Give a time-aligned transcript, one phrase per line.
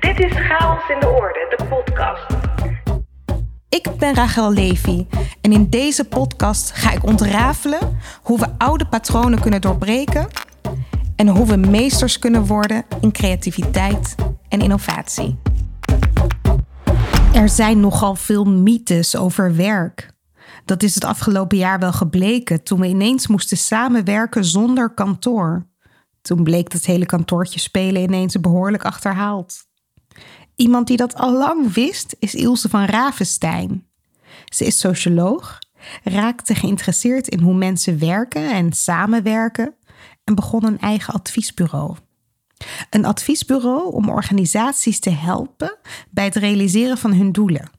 [0.00, 2.26] Dit is Chaos in de Orde, de podcast.
[3.68, 5.06] Ik ben Rachel Levy
[5.40, 10.28] en in deze podcast ga ik ontrafelen hoe we oude patronen kunnen doorbreken
[11.16, 14.14] en hoe we meesters kunnen worden in creativiteit
[14.48, 15.38] en innovatie.
[17.32, 20.10] Er zijn nogal veel mythes over werk.
[20.64, 25.66] Dat is het afgelopen jaar wel gebleken toen we ineens moesten samenwerken zonder kantoor.
[26.22, 29.64] Toen bleek dat hele kantoortje spelen ineens behoorlijk achterhaald.
[30.56, 33.86] Iemand die dat al lang wist is Ilse van Ravenstein.
[34.44, 35.58] Ze is socioloog,
[36.02, 39.74] raakte geïnteresseerd in hoe mensen werken en samenwerken
[40.24, 41.96] en begon een eigen adviesbureau.
[42.90, 45.76] Een adviesbureau om organisaties te helpen
[46.10, 47.70] bij het realiseren van hun doelen.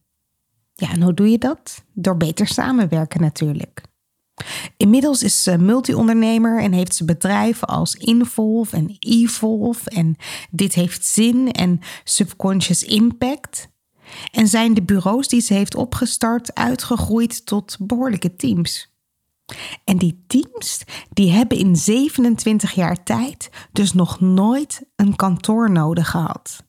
[0.73, 1.83] Ja, en hoe doe je dat?
[1.93, 3.81] Door beter samenwerken natuurlijk.
[4.77, 10.15] Inmiddels is ze multi-ondernemer en heeft ze bedrijven als Involve en Evolve en
[10.51, 13.69] Dit heeft zin en Subconscious Impact.
[14.31, 18.95] En zijn de bureaus die ze heeft opgestart uitgegroeid tot behoorlijke teams.
[19.83, 26.09] En die teams die hebben in 27 jaar tijd dus nog nooit een kantoor nodig
[26.09, 26.66] gehad.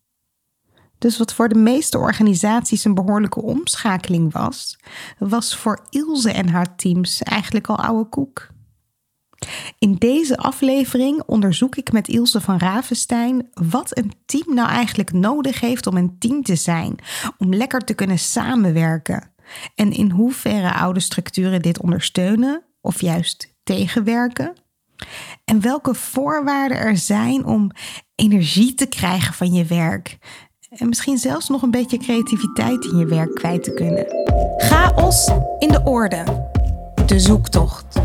[0.98, 4.78] Dus wat voor de meeste organisaties een behoorlijke omschakeling was,
[5.18, 8.48] was voor Ilse en haar teams eigenlijk al oude koek.
[9.78, 15.60] In deze aflevering onderzoek ik met Ilse van Ravenstein wat een team nou eigenlijk nodig
[15.60, 16.98] heeft om een team te zijn,
[17.38, 19.32] om lekker te kunnen samenwerken.
[19.74, 24.52] En in hoeverre oude structuren dit ondersteunen of juist tegenwerken.
[25.44, 27.70] En welke voorwaarden er zijn om
[28.14, 30.18] energie te krijgen van je werk
[30.68, 34.06] en misschien zelfs nog een beetje creativiteit in je werk kwijt te kunnen.
[34.56, 36.50] Chaos in de orde.
[37.06, 37.98] De zoektocht.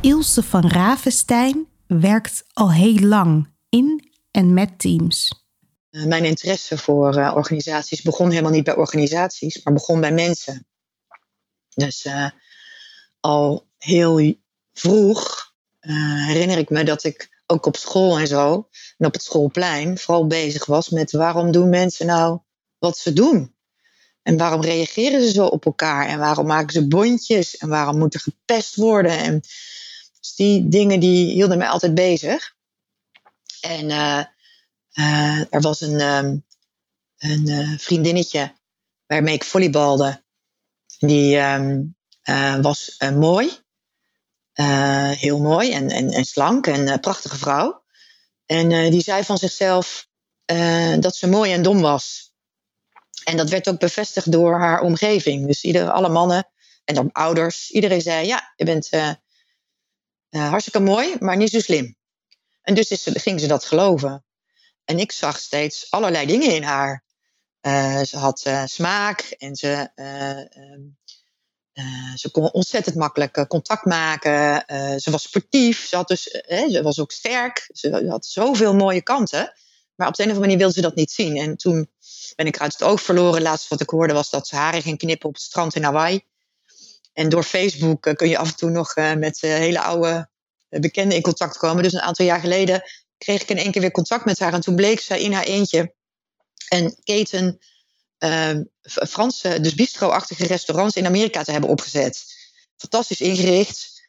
[0.00, 5.44] Ilse van Ravenstein werkt al heel lang in en met teams.
[5.90, 10.66] Eh, mijn interesse voor uh, organisaties begon helemaal niet bij organisaties, maar begon bij mensen.
[11.74, 12.30] Dus uh,
[13.20, 14.34] al heel
[14.72, 15.48] vroeg
[16.26, 18.68] herinner ik me dat ik ook op school en zo,
[18.98, 22.38] en op het schoolplein, vooral bezig was met waarom doen mensen nou
[22.78, 23.54] wat ze doen?
[24.22, 26.06] En waarom reageren ze zo op elkaar?
[26.06, 27.56] En waarom maken ze bondjes?
[27.56, 29.18] En waarom moet er gepest worden?
[29.18, 29.40] En
[30.20, 32.54] dus die dingen die hielden mij altijd bezig.
[33.60, 34.24] En uh,
[34.94, 36.44] uh, er was een, um,
[37.18, 38.52] een uh, vriendinnetje
[39.06, 40.22] waarmee ik volleybalde.
[40.98, 41.96] Die um,
[42.60, 43.58] was mooi.
[44.60, 47.84] Uh, heel mooi en, en, en slank en uh, prachtige vrouw.
[48.46, 50.08] En uh, die zei van zichzelf
[51.00, 52.32] dat ze mooi en dom was.
[53.24, 55.46] En dat werd ook bevestigd door haar omgeving.
[55.46, 56.48] Dus ieder, alle mannen
[56.84, 58.90] en dan ouders, iedereen zei: Ja, je bent
[60.30, 61.96] hartstikke mooi, maar niet zo slim.
[62.62, 64.24] En dus is, ging ze dat geloven.
[64.84, 67.04] En ik zag steeds allerlei dingen in haar.
[68.04, 70.80] ze had smaak en ze ehm,
[71.80, 74.64] uh, ze kon ontzettend makkelijk uh, contact maken.
[74.66, 75.86] Uh, ze was sportief.
[75.86, 77.70] Ze, had dus, ze was ook sterk.
[77.72, 79.52] Ze had zoveel mooie kanten.
[79.94, 81.36] Maar op de een of andere manier wilde ze dat niet zien.
[81.36, 81.90] En toen
[82.36, 83.42] ben ik uit het oog verloren.
[83.42, 86.20] Laatst wat ik hoorde was dat ze haren ging knippen op het strand in Hawaii.
[87.12, 90.28] En door Facebook kun je af en toe nog met hele oude
[90.68, 91.82] bekenden in contact komen.
[91.82, 92.82] Dus een aantal jaar geleden
[93.18, 94.52] kreeg ik in één keer weer contact met haar.
[94.52, 95.94] En toen bleek ze in haar eentje
[96.68, 97.58] een keten
[98.82, 102.24] Franse, dus bistro-achtige restaurants in Amerika te hebben opgezet.
[102.76, 104.08] Fantastisch ingericht.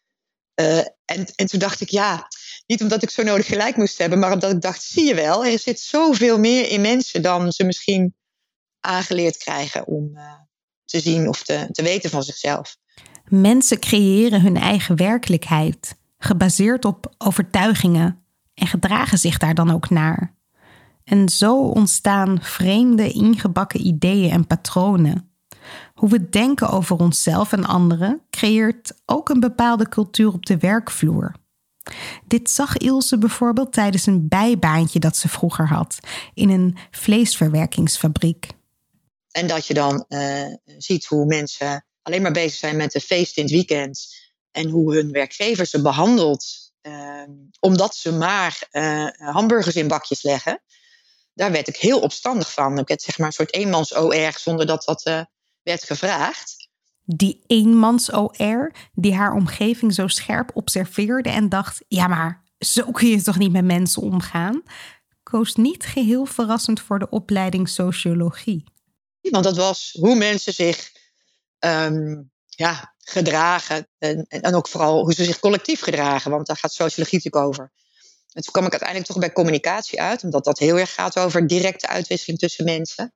[0.55, 2.27] Uh, en, en toen dacht ik, ja,
[2.65, 5.45] niet omdat ik zo nodig gelijk moest hebben, maar omdat ik dacht, zie je wel,
[5.45, 8.15] er zit zoveel meer in mensen dan ze misschien
[8.79, 10.33] aangeleerd krijgen om uh,
[10.85, 12.77] te zien of te, te weten van zichzelf.
[13.27, 20.35] Mensen creëren hun eigen werkelijkheid, gebaseerd op overtuigingen en gedragen zich daar dan ook naar.
[21.11, 25.31] En zo ontstaan vreemde, ingebakken ideeën en patronen.
[25.93, 31.35] Hoe we denken over onszelf en anderen creëert ook een bepaalde cultuur op de werkvloer.
[32.27, 35.99] Dit zag Ilse bijvoorbeeld tijdens een bijbaantje dat ze vroeger had
[36.33, 38.47] in een vleesverwerkingsfabriek.
[39.31, 40.45] En dat je dan uh,
[40.77, 44.07] ziet hoe mensen alleen maar bezig zijn met de feest in het weekend
[44.51, 46.45] en hoe hun werkgever ze behandelt,
[46.81, 47.23] uh,
[47.59, 50.61] omdat ze maar uh, hamburgers in bakjes leggen
[51.33, 52.77] daar werd ik heel opstandig van.
[52.77, 55.21] Ik werd zeg maar een soort eenmans-OR zonder dat dat uh,
[55.63, 56.69] werd gevraagd.
[57.05, 63.21] Die eenmans-OR die haar omgeving zo scherp observeerde en dacht: ja, maar zo kun je
[63.21, 64.63] toch niet met mensen omgaan?
[65.23, 68.63] Koos niet geheel verrassend voor de opleiding sociologie.
[69.21, 70.91] Want dat was hoe mensen zich
[71.59, 73.87] um, ja, gedragen.
[73.97, 77.71] En, en ook vooral hoe ze zich collectief gedragen, want daar gaat sociologie natuurlijk over.
[78.33, 81.47] En toen kwam ik uiteindelijk toch bij communicatie uit, omdat dat heel erg gaat over
[81.47, 83.13] directe uitwisseling tussen mensen.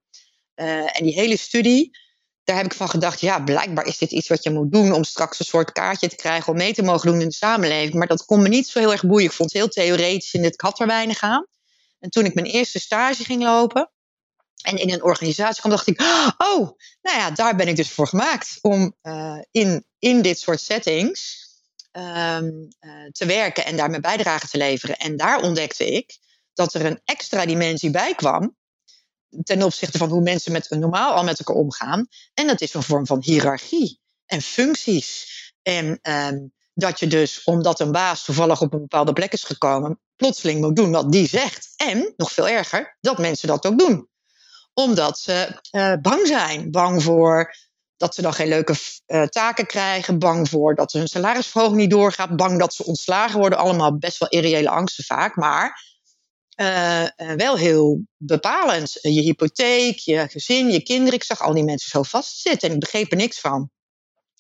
[0.54, 1.98] Eh, en die hele studie,
[2.44, 5.04] daar heb ik van gedacht, ja, blijkbaar is dit iets wat je moet doen om
[5.04, 7.94] straks een soort kaartje te krijgen om mee te mogen doen in de samenleving.
[7.94, 9.26] Maar dat kon me niet zo heel erg boeien.
[9.26, 11.46] Ik vond het heel theoretisch en ik had er weinig aan.
[12.00, 13.92] En toen ik mijn eerste stage ging lopen
[14.62, 16.02] en in een organisatie kwam, dacht ik,
[16.38, 16.70] oh,
[17.02, 21.45] nou ja, daar ben ik dus voor gemaakt om uh, in, in dit soort settings
[21.98, 24.98] um, uh, te werken en daar mijn bijdrage te leveren.
[24.98, 26.18] En daar ontdekte ik
[26.54, 28.56] dat er een extra dimensie bij kwam
[29.44, 32.08] ten opzichte van hoe mensen met, normaal al met elkaar omgaan.
[32.34, 35.34] En dat is een vorm van hiërarchie en functies.
[35.62, 40.00] En um, dat je dus, omdat een baas toevallig op een bepaalde plek is gekomen,
[40.16, 41.74] plotseling moet doen wat die zegt.
[41.76, 44.10] En, nog veel erger, dat mensen dat ook doen.
[44.74, 46.72] Omdat ze uh, bang zijn.
[46.72, 47.56] Bang voor
[47.98, 48.76] dat ze dan geen leuke
[49.08, 50.20] uh, taken krijgen.
[50.20, 52.36] Bang voor dat hun salarisverhoging niet doorgaat.
[52.36, 53.60] Bang dat ze ontslagen worden.
[53.60, 55.36] Allemaal best wel irreële angsten vaak.
[55.36, 55.84] Maar
[56.56, 57.06] uh,
[57.36, 58.98] wel heel bepalend.
[59.02, 61.14] Je hypotheek, je gezin, je kinderen.
[61.14, 63.70] Ik zag al die mensen zo vastzitten en ik begreep er niks van.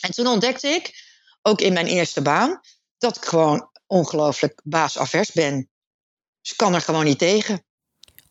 [0.03, 1.03] En toen ontdekte ik,
[1.41, 2.59] ook in mijn eerste baan,
[2.97, 5.69] dat ik gewoon ongelooflijk baasavers ben.
[6.41, 7.65] Dus ik kan er gewoon niet tegen.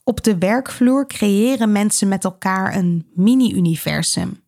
[0.05, 4.44] Op de werkvloer creëren mensen met elkaar een mini-universum.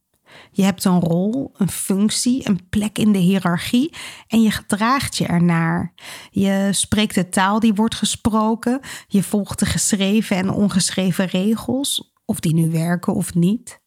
[0.50, 3.94] Je hebt een rol, een functie, een plek in de hiërarchie
[4.29, 5.93] en je gedraagt je ernaar.
[6.31, 12.41] Je spreekt de taal die wordt gesproken, je volgt de geschreven en ongeschreven regels, of
[12.41, 13.81] die nu werken of niet.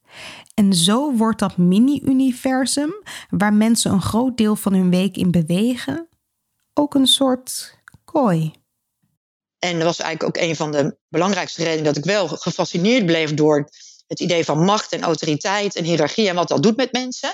[0.54, 2.94] En zo wordt dat mini-universum,
[3.30, 6.07] waar mensen een groot deel van hun week in bewegen,
[6.74, 8.51] ook een soort kooi.
[9.60, 13.34] En dat was eigenlijk ook een van de belangrijkste redenen dat ik wel gefascineerd bleef
[13.34, 13.69] door
[14.10, 17.32] het idee van macht en autoriteit en hiërarchie en wat dat doet met mensen.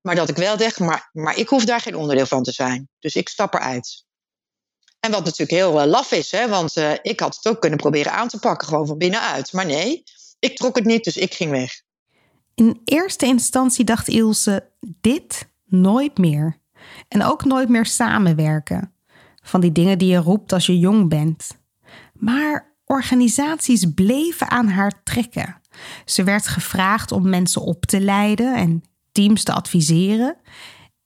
[0.00, 2.88] Maar dat ik wel dacht, maar, maar ik hoef daar geen onderdeel van te zijn.
[2.98, 4.04] Dus ik stap eruit.
[5.00, 7.78] En wat natuurlijk heel uh, laf is, hè, want uh, ik had het ook kunnen
[7.78, 9.52] proberen aan te pakken, gewoon van binnenuit.
[9.52, 10.02] Maar nee,
[10.38, 11.82] ik trok het niet, dus ik ging weg.
[12.54, 16.58] In eerste instantie dacht Ilse, dit nooit meer.
[17.08, 18.92] En ook nooit meer samenwerken.
[19.42, 21.48] Van die dingen die je roept als je jong bent.
[22.12, 25.59] Maar organisaties bleven aan haar trekken.
[26.04, 28.82] Ze werd gevraagd om mensen op te leiden en
[29.12, 30.36] teams te adviseren.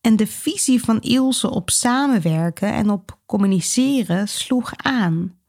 [0.01, 5.39] En de visie van Ilse op samenwerken en op communiceren sloeg aan.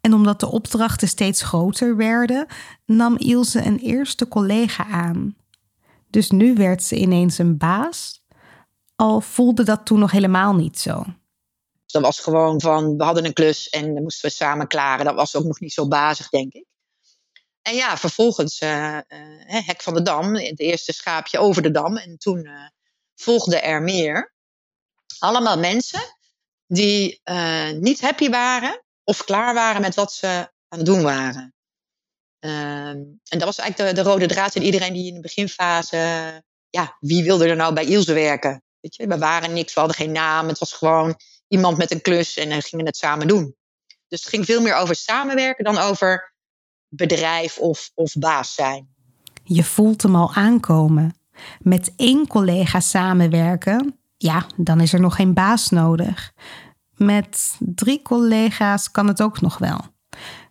[0.00, 2.46] En omdat de opdrachten steeds groter werden,
[2.84, 5.36] nam Ilse een eerste collega aan.
[6.10, 8.24] Dus nu werd ze ineens een baas,
[8.96, 11.04] al voelde dat toen nog helemaal niet zo.
[11.86, 15.04] Dat was gewoon van, we hadden een klus en dan moesten we samen klaren.
[15.04, 16.66] Dat was ook nog niet zo bazig, denk ik.
[17.66, 21.96] En ja, vervolgens uh, uh, Hek van de Dam, het eerste schaapje over de dam.
[21.96, 22.68] En toen uh,
[23.14, 24.34] volgden er meer.
[25.18, 26.00] Allemaal mensen
[26.66, 27.20] die
[27.74, 30.26] niet happy waren of klaar waren met wat ze
[30.68, 31.54] aan het doen waren.
[32.38, 32.98] Ehm,
[33.28, 35.96] en dat was eigenlijk de, de, rode draad in iedereen die in de beginfase.
[36.70, 38.62] Ja, wie wilde er nou bij Ilse werken?
[38.80, 40.48] Weet je, we waren niks, we hadden geen naam.
[40.48, 41.16] Het was gewoon
[41.48, 43.56] iemand met een klus en we gingen het samen doen.
[44.08, 46.34] Dus het ging veel meer over samenwerken dan over
[46.88, 48.88] bedrijf of, of baas zijn.
[49.44, 51.14] Je voelt hem al aankomen.
[51.58, 56.32] Met één collega samenwerken, ja, dan is er nog geen baas nodig.
[56.94, 59.80] Met drie collega's kan het ook nog wel.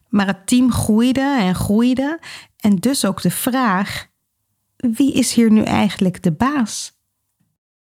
[0.09, 2.19] Maar het team groeide en groeide
[2.57, 4.07] en dus ook de vraag:
[4.75, 6.93] wie is hier nu eigenlijk de baas?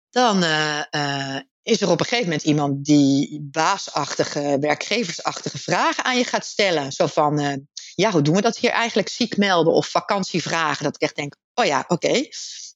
[0.09, 6.17] Dan uh, uh, is er op een gegeven moment iemand die baasachtige, werkgeversachtige vragen aan
[6.17, 6.91] je gaat stellen.
[6.91, 7.53] Zo van, uh,
[7.95, 9.09] ja, hoe doen we dat hier eigenlijk?
[9.09, 10.83] Ziek melden of vakantievragen.
[10.83, 12.27] Dat ik echt denk, oh ja, oké.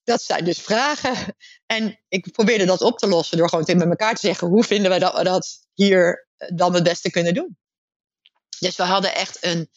[0.03, 1.35] Dat zijn dus vragen.
[1.65, 4.91] En ik probeerde dat op te lossen door gewoon met elkaar te zeggen, hoe vinden
[4.91, 7.57] we dat we dat hier dan het beste kunnen doen?
[8.59, 9.69] Dus we hadden echt een,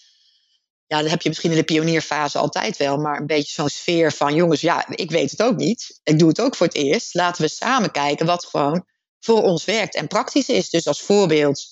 [0.86, 4.12] ja, dat heb je misschien in de pionierfase altijd wel, maar een beetje zo'n sfeer
[4.12, 6.00] van, jongens, ja, ik weet het ook niet.
[6.02, 7.14] Ik doe het ook voor het eerst.
[7.14, 8.86] Laten we samen kijken wat gewoon
[9.26, 10.70] voor ons werkt en praktisch is.
[10.70, 11.66] Dus als voorbeeld,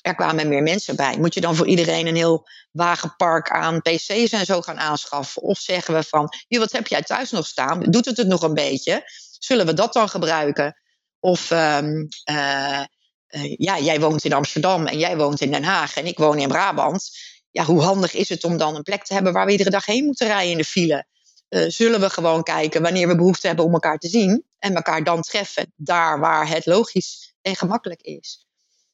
[0.00, 1.18] er kwamen meer mensen bij.
[1.18, 5.42] Moet je dan voor iedereen een heel wagenpark aan PC's en zo gaan aanschaffen?
[5.42, 7.80] Of zeggen we van, wat heb jij thuis nog staan?
[7.80, 9.02] Doet het het nog een beetje?
[9.38, 10.76] Zullen we dat dan gebruiken?
[11.20, 12.84] Of um, uh,
[13.28, 16.38] uh, ja, jij woont in Amsterdam en jij woont in Den Haag en ik woon
[16.38, 17.10] in Brabant.
[17.50, 19.86] Ja, hoe handig is het om dan een plek te hebben waar we iedere dag
[19.86, 21.06] heen moeten rijden in de file?
[21.50, 25.04] Uh, zullen we gewoon kijken wanneer we behoefte hebben om elkaar te zien en elkaar
[25.04, 28.46] dan treffen daar waar het logisch en gemakkelijk is.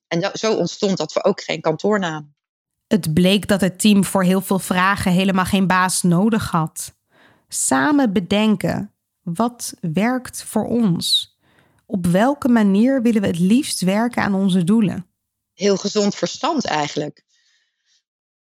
[0.09, 2.35] En zo ontstond dat we ook geen kantoor namen.
[2.87, 6.95] Het bleek dat het team voor heel veel vragen helemaal geen baas nodig had.
[7.49, 11.37] Samen bedenken wat werkt voor ons.
[11.87, 15.07] Op welke manier willen we het liefst werken aan onze doelen?
[15.57, 17.25] heel gezond verstand eigenlijk.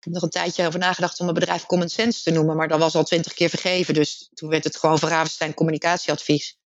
[0.00, 2.68] Ik heb nog een tijdje over nagedacht om mijn bedrijf Common Sense te noemen, maar
[2.68, 3.94] dat was al twintig keer vergeven.
[3.94, 6.58] Dus toen werd het gewoon van Ravenstein communicatieadvies.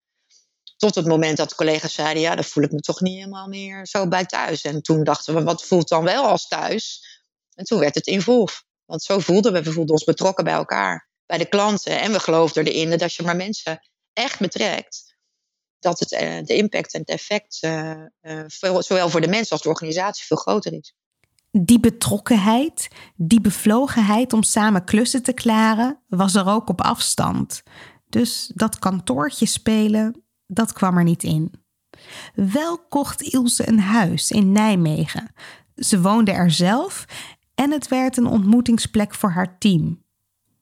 [0.77, 3.87] Tot het moment dat collega's zeiden, ja, daar voel ik me toch niet helemaal meer
[3.87, 4.63] zo bij thuis.
[4.63, 7.05] En toen dachten we, wat voelt dan wel als thuis?
[7.55, 8.63] En toen werd het Involve.
[8.85, 12.01] Want zo voelden we, we voelden ons betrokken bij elkaar, bij de klanten.
[12.01, 13.81] En we geloofden erin dat als je maar mensen
[14.13, 15.17] echt betrekt,
[15.79, 18.45] dat het, eh, de impact en het effect, eh, eh,
[18.79, 20.95] zowel voor de mensen als de organisatie, veel groter is.
[21.59, 27.63] Die betrokkenheid, die bevlogenheid om samen klussen te klaren, was er ook op afstand.
[28.09, 31.53] Dus dat kantoortje spelen, dat kwam er niet in.
[32.35, 35.33] Wel kocht Ilse een huis in Nijmegen.
[35.75, 37.05] Ze woonde er zelf
[37.55, 40.05] en het werd een ontmoetingsplek voor haar team.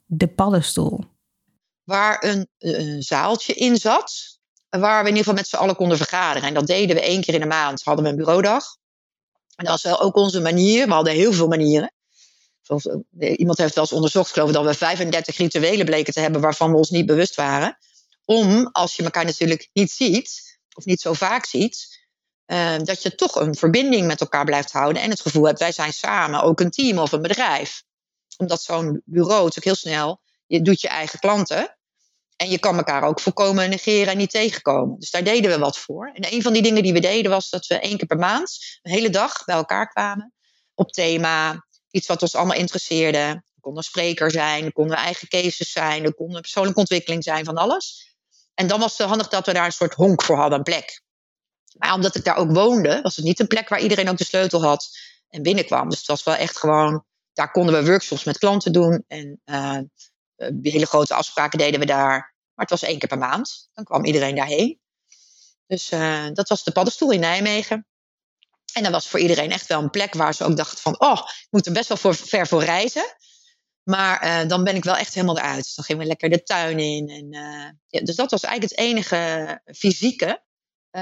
[0.07, 1.05] De paddenstoel.
[1.85, 6.49] Waar een, zaaltje in zat, waar we in ieder geval met z'n allen konden vergaderen.
[6.49, 7.83] En dat deden we één keer in de maand.
[7.83, 8.77] Hadden we een bureaudag.
[9.61, 10.87] En dat was wel ook onze manier.
[10.87, 11.93] We hadden heel veel manieren.
[12.67, 16.41] Eh, iemand heeft wel eens onderzocht, geloof ik, dat we 35 rituelen bleken te hebben
[16.41, 17.79] waarvan we ons niet bewust waren.
[18.25, 22.05] Om, als je elkaar natuurlijk niet ziet, of niet zo vaak ziet,
[22.47, 25.03] uh, dat je toch een verbinding met elkaar blijft houden.
[25.03, 27.83] En het gevoel hebt, wij zijn samen ook een team of een bedrijf.
[28.37, 31.79] Omdat zo'n bureau natuurlijk heel snel, je doet je eigen klanten.
[32.41, 34.99] En je kan elkaar ook volkomen negeren en niet tegenkomen.
[34.99, 36.11] Dus daar deden we wat voor.
[36.15, 38.59] En een van die dingen die we deden was dat we één keer per maand,
[38.83, 40.33] een hele dag, bij elkaar kwamen.
[40.75, 43.19] Op thema, iets wat ons allemaal interesseerde.
[43.19, 47.45] Er kon een spreker zijn, er konden eigen cases zijn, er kon persoonlijke ontwikkeling zijn,
[47.45, 48.15] van alles.
[48.55, 51.03] En dan was het handig dat we daar een soort honk voor hadden, een plek.
[51.79, 54.25] Maar omdat ik daar ook woonde, was het niet een plek waar iedereen ook de
[54.25, 54.89] sleutel had
[55.29, 55.89] en binnenkwam.
[55.89, 59.05] Dus het was wel echt gewoon, daar konden we workshops met klanten doen.
[59.09, 59.79] En uh,
[60.63, 62.30] hele grote afspraken deden we daar.
[62.61, 63.69] Maar het was één keer per maand.
[63.73, 64.81] Dan kwam iedereen daarheen.
[65.67, 67.87] Dus uh, dat was de paddenstoel in Nijmegen.
[68.73, 71.01] En dat was voor iedereen echt wel een plek waar ze ook dachten van...
[71.01, 73.17] oh, ik moet er best wel voor, ver voor reizen.
[73.83, 75.65] Maar uh, dan ben ik wel echt helemaal eruit.
[75.65, 77.09] Dus dan gingen we lekker de tuin in.
[77.09, 80.45] En, uh, ja, dus dat was eigenlijk het enige fysieke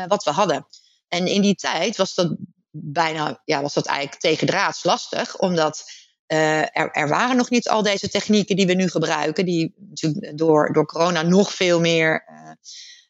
[0.06, 0.66] wat we hadden.
[1.08, 2.36] En in die tijd was dat
[2.70, 5.84] bijna, ja, was dat eigenlijk tegendraads lastig, omdat
[6.28, 9.75] uh, er, waren nog niet al deze technieken die we nu gebruiken, die
[10.35, 12.25] door, door corona nog veel meer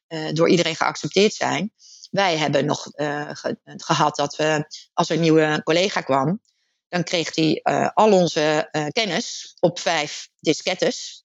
[0.09, 1.73] uh, door iedereen geaccepteerd zijn.
[2.11, 6.41] Wij hebben nog ge, gehad dat we, als er een nieuwe collega kwam,
[6.89, 7.61] dan kreeg hij
[7.95, 11.25] al onze kennis op vijf diskettes.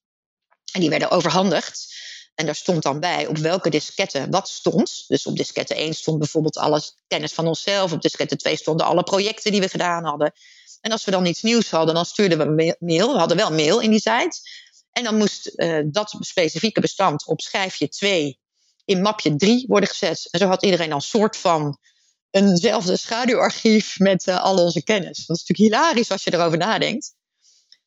[0.71, 1.93] En die werden overhandigd.
[2.35, 5.03] En daar stond dan bij op welke diskette wat stond.
[5.07, 7.91] Dus op diskette 1 stond bijvoorbeeld alles kennis van onszelf.
[7.91, 10.33] Op diskette 2 stonden alle projecten die we gedaan hadden.
[10.83, 13.11] En als we dan iets nieuws hadden, dan stuurden we mail.
[13.11, 14.41] We hadden wel mail in die tijd.
[14.91, 18.39] En dan moest uh, dat specifieke bestand op schijfje 2
[18.85, 20.27] in mapje 3 worden gezet.
[20.31, 21.77] En zo had iedereen dan soort van
[22.29, 25.25] eenzelfde schaduwarchief met uh, al onze kennis.
[25.25, 27.15] Dat is natuurlijk hilarisch als je erover nadenkt.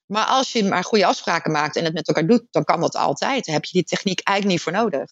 [0.06, 2.94] Maar als je maar goede afspraken maakt en het met elkaar doet, dan kan dat
[2.94, 3.44] altijd.
[3.44, 5.10] Dan heb je die techniek eigenlijk niet voor nodig.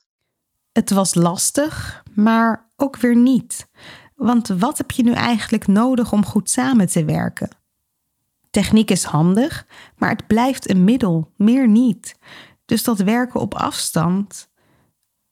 [0.73, 3.67] Het was lastig, maar ook weer niet.
[4.14, 7.62] Want wat heb je nu eigenlijk nodig om goed samen te werken?
[8.55, 12.15] Techniek is handig, maar het blijft een middel, meer niet.
[12.65, 14.49] Dus dat werken op afstand,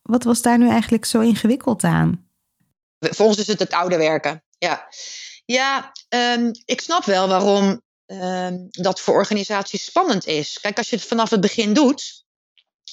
[0.02, 2.28] wat was daar nu eigenlijk zo ingewikkeld aan?
[2.98, 4.44] Voor ons is het het oude werken.
[4.58, 4.88] Ja,
[5.44, 10.60] ja um, ik snap wel waarom uh, dat voor organisaties spannend is.
[10.60, 12.24] Kijk, als je het vanaf het begin doet,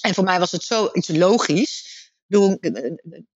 [0.00, 1.88] en voor mij was het zoiets logisch.
[2.26, 2.58] Bedoel,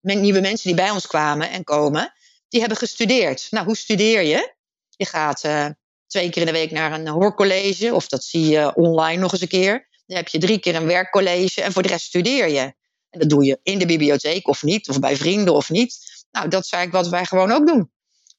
[0.01, 2.13] nieuwe mensen die bij ons kwamen en komen,
[2.49, 3.47] die hebben gestudeerd.
[3.51, 4.55] Nou, hoe studeer je?
[4.97, 5.67] Je gaat uh,
[6.07, 9.41] twee keer in de week naar een hoorcollege, of dat zie je online nog eens
[9.41, 9.89] een keer.
[10.07, 12.75] Dan heb je drie keer een werkcollege en voor de rest studeer je.
[13.11, 15.99] En dat doe je in de bibliotheek of niet, of bij vrienden of niet.
[16.31, 17.91] Nou, dat is eigenlijk wat wij gewoon ook doen.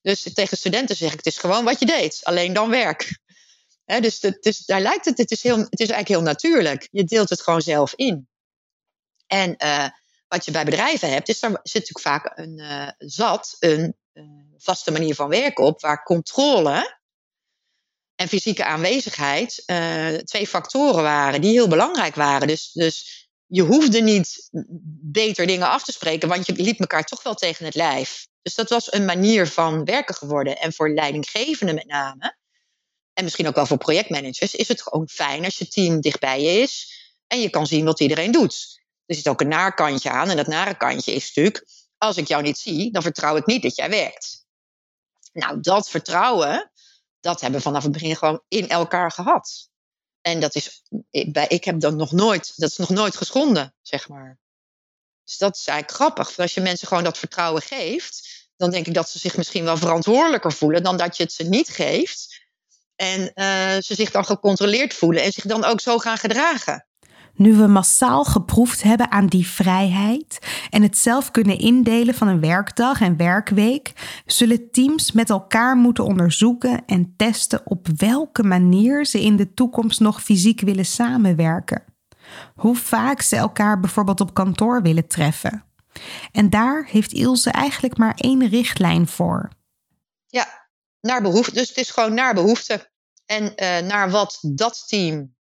[0.01, 3.23] Dus tegen studenten zeg ik, het is gewoon wat je deed, alleen dan werk
[3.85, 6.87] dus het is, daar lijkt het, het is, heel, het is eigenlijk heel natuurlijk.
[6.91, 8.27] Je deelt het gewoon zelf in.
[9.27, 9.87] En uh,
[10.27, 14.23] wat je bij bedrijven hebt, is daar zit natuurlijk vaak een uh, zat, een uh,
[14.57, 16.99] vaste manier van werken op, waar controle
[18.15, 19.63] en fysieke aanwezigheid
[20.23, 22.47] twee factoren waren die heel belangrijk waren.
[22.47, 24.49] Dus, dus je hoefde niet
[25.01, 28.27] beter dingen af te spreken, want je liep elkaar toch wel tegen het lijf.
[28.41, 30.57] Dus dat was een manier van werken geworden.
[30.57, 32.37] En voor leidinggevenden met name
[33.13, 36.61] en misschien ook wel voor projectmanagers, is het gewoon fijn als je team dichtbij je
[36.61, 36.93] is
[37.27, 38.83] en je kan zien wat iedereen doet.
[39.05, 41.65] Er zit ook een naarkantje aan en dat nare kantje is natuurlijk,
[41.97, 44.45] als ik jou niet zie, dan vertrouw ik niet dat jij werkt.
[45.33, 46.71] Nou, dat vertrouwen,
[47.25, 49.69] dat hebben we vanaf het begin gewoon in elkaar gehad.
[50.21, 50.83] En dat is,
[51.47, 54.39] ik heb dat nog nooit, dat is nog nooit geschonden, zeg maar.
[55.23, 56.37] Dus dat is eigenlijk grappig.
[56.37, 59.77] Als je mensen gewoon dat vertrouwen geeft, dan denk ik dat ze zich misschien wel
[59.77, 62.43] verantwoordelijker voelen dan dat je het ze niet geeft.
[62.95, 66.84] En uh, ze zich dan gecontroleerd voelen en zich dan ook zo gaan gedragen.
[67.35, 70.39] Nu we massaal geproefd hebben aan die vrijheid
[70.69, 73.93] en het zelf kunnen indelen van een werkdag en werkweek,
[74.25, 79.99] zullen teams met elkaar moeten onderzoeken en testen op welke manier ze in de toekomst
[79.99, 81.83] nog fysiek willen samenwerken.
[82.55, 85.63] Hoe vaak ze elkaar bijvoorbeeld op kantoor willen treffen.
[86.31, 89.49] En daar heeft Ilse eigenlijk maar één richtlijn voor.
[90.27, 90.69] Ja,
[91.01, 91.53] naar behoefte.
[91.53, 92.89] Dus het is gewoon naar behoefte.
[93.25, 95.34] En uh, naar wat dat team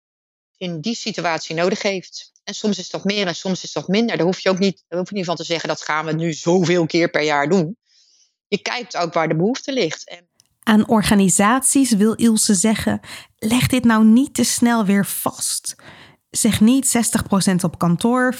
[0.63, 2.33] in die situatie nodig heeft.
[2.45, 4.17] En soms is dat meer en soms is dat minder.
[4.17, 6.13] Daar hoef je ook niet, daar hoef je niet van te zeggen dat gaan we
[6.13, 7.77] nu zoveel keer per jaar doen.
[8.49, 10.09] Je kijkt ook waar de behoefte ligt.
[10.09, 10.29] En
[10.63, 13.01] aan organisaties wil Ilse zeggen:
[13.37, 15.77] leg dit nou niet te snel weer vast.
[16.31, 17.15] Zeg niet
[17.51, 18.39] 60% op kantoor, 40%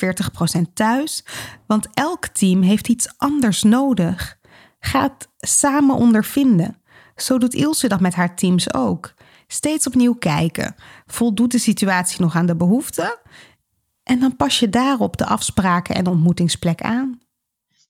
[0.75, 1.25] thuis,
[1.67, 4.39] want elk team heeft iets anders nodig.
[4.81, 6.83] Ga het samen ondervinden.
[7.17, 9.15] Zo doet Ilse dat met haar teams ook.
[9.53, 10.77] Steeds opnieuw kijken.
[11.07, 13.21] Voldoet de situatie nog aan de behoeften?
[14.03, 17.21] En dan pas je daarop de afspraken en ontmoetingsplek aan.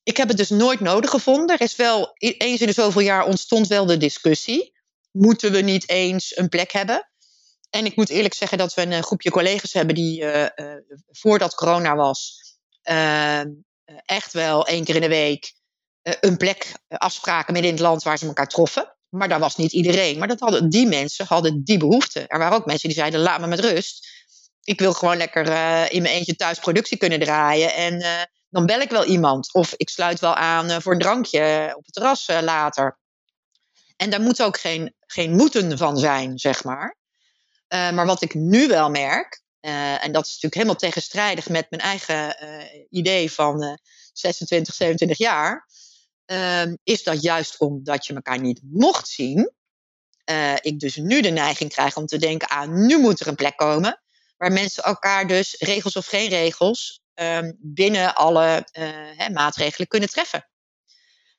[0.02, 1.56] Ik heb het dus nooit nodig gevonden.
[1.56, 4.72] Er is wel eens in de zoveel jaar ontstond wel de discussie.
[5.10, 7.10] Moeten we niet eens een plek hebben?
[7.70, 10.74] En ik moet eerlijk zeggen dat we een groepje collega's hebben die uh, uh,
[11.10, 12.40] voordat corona was,
[14.04, 15.54] echt wel één keer in de week
[16.02, 18.96] een plek afspraken midden in het land waar ze elkaar troffen.
[19.12, 20.18] Maar daar was niet iedereen.
[20.18, 22.26] Maar dat hadden, die mensen hadden die behoefte.
[22.26, 24.08] Er waren ook mensen die zeiden: laat me met rust.
[24.62, 25.46] Ik wil gewoon lekker
[25.92, 27.74] in mijn eentje thuis productie kunnen draaien.
[27.74, 29.54] En dan bel ik wel iemand.
[29.54, 32.98] Of ik sluit wel aan voor een drankje op het terras later.
[33.96, 36.96] En daar moet ook geen, geen moeten van zijn, zeg maar.
[37.68, 42.36] Maar wat ik nu wel merk, en dat is natuurlijk helemaal tegenstrijdig met mijn eigen
[42.90, 43.78] idee van
[44.12, 45.68] 26, 27 jaar,
[46.24, 49.52] ehm, is dat juist omdat je elkaar niet mocht zien,
[50.60, 53.56] ik dus nu de neiging krijg om te denken, ah, nu moet er een plek
[53.56, 54.02] komen,
[54.36, 58.66] waar mensen elkaar dus, regels of geen regels, ehm, binnen alle
[59.16, 60.48] hè, maatregelen kunnen treffen.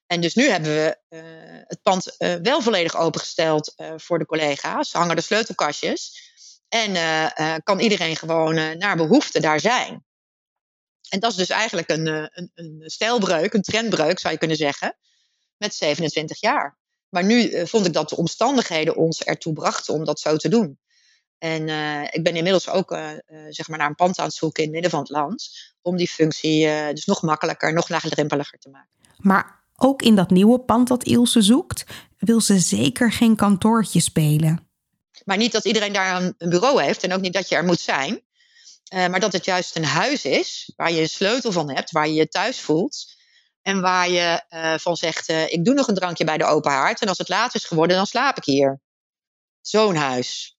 [0.07, 1.21] En dus nu hebben we uh,
[1.67, 4.91] het pand wel volledig opengesteld voor de collega's.
[4.91, 6.31] Hangen de sleutelkastjes.
[6.67, 6.93] En
[7.63, 10.05] kan iedereen gewoon naar behoefte daar zijn.
[11.13, 14.97] En dat is dus eigenlijk een, een, een stijlbreuk, een trendbreuk zou je kunnen zeggen.
[15.57, 16.77] Met 27 jaar.
[17.09, 20.79] Maar nu vond ik dat de omstandigheden ons ertoe brachten om dat zo te doen.
[21.37, 21.61] En
[22.11, 22.97] ik ben inmiddels ook
[23.49, 25.49] zeg maar naar een pand aan het zoeken in het midden van het land.
[25.81, 28.89] Om die functie dus nog makkelijker, nog laagdrempeliger te maken.
[29.17, 31.83] Maar ook in dat nieuwe pand dat Ilse zoekt,
[32.17, 34.67] wil ze zeker geen kantoortje spelen.
[35.25, 37.79] Maar niet dat iedereen daar een bureau heeft en ook niet dat je er moet
[37.79, 38.21] zijn.
[38.93, 42.07] Uh, maar dat het juist een huis is waar je een sleutel van hebt, waar
[42.07, 43.05] je je thuis voelt.
[43.61, 46.71] En waar je uh, van zegt: uh, Ik doe nog een drankje bij de open
[46.71, 47.01] haard.
[47.01, 48.81] En als het laat is geworden, dan slaap ik hier.
[49.61, 50.57] Zo'n huis.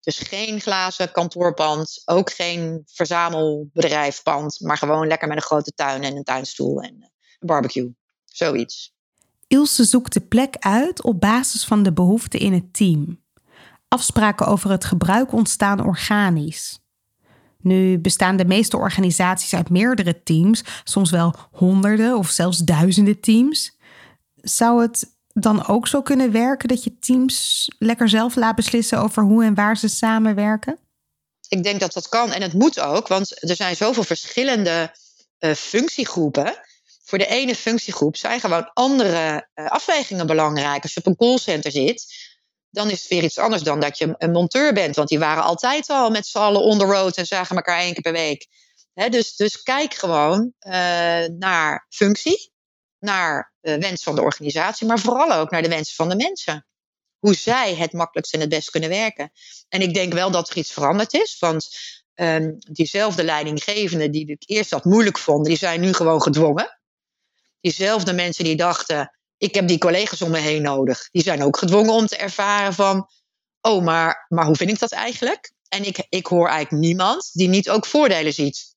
[0.00, 6.16] Dus geen glazen kantoorpand, ook geen verzamelbedrijfpand, maar gewoon lekker met een grote tuin en
[6.16, 6.94] een tuinstoel en
[7.38, 7.94] een barbecue.
[8.24, 8.92] Zoiets.
[9.46, 13.24] Ilse zoekt de plek uit op basis van de behoeften in het team.
[13.88, 16.78] Afspraken over het gebruik ontstaan organisch.
[17.62, 23.76] Nu bestaan de meeste organisaties uit meerdere teams, soms wel honderden of zelfs duizenden teams.
[24.34, 29.22] Zou het dan ook zo kunnen werken dat je teams lekker zelf laat beslissen over
[29.22, 30.78] hoe en waar ze samenwerken?
[31.48, 34.94] Ik denk dat dat kan en het moet ook, want er zijn zoveel verschillende
[35.38, 36.60] uh, functiegroepen
[37.08, 40.82] voor de ene functiegroep zijn gewoon andere uh, afwegingen belangrijk.
[40.82, 42.17] Als je op een callcenter zit,
[42.70, 44.96] dan is het weer iets anders dan dat je een monteur bent.
[44.96, 47.92] Want die waren altijd al met z'n allen on the road en zagen elkaar één
[47.92, 48.46] keer per week.
[49.10, 50.72] dus, dus kijk gewoon uh,
[51.38, 52.52] naar functie,
[52.98, 56.66] naar de wens van de organisatie, maar vooral ook naar de wensen van de mensen.
[57.18, 59.30] Hoe zij het makkelijkst en het best kunnen werken.
[59.68, 61.36] En ik denk wel dat er iets veranderd is.
[61.38, 61.68] Want
[62.14, 66.78] um, diezelfde leidinggevenden die ik eerst dat moeilijk vonden, die zijn nu gewoon gedwongen
[67.60, 71.56] diezelfde mensen die dachten, ik heb die collega's om me heen nodig, die zijn ook
[71.56, 73.08] gedwongen om te ervaren van,
[73.60, 75.52] oh, maar, maar hoe vind ik dat eigenlijk?
[75.68, 78.76] En ik, ik hoor eigenlijk niemand die niet ook voordelen ziet.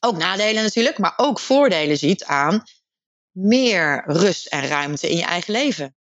[0.00, 2.64] Ook nadelen natuurlijk, maar ook voordelen ziet aan
[3.30, 5.96] meer rust en ruimte in je eigen leven.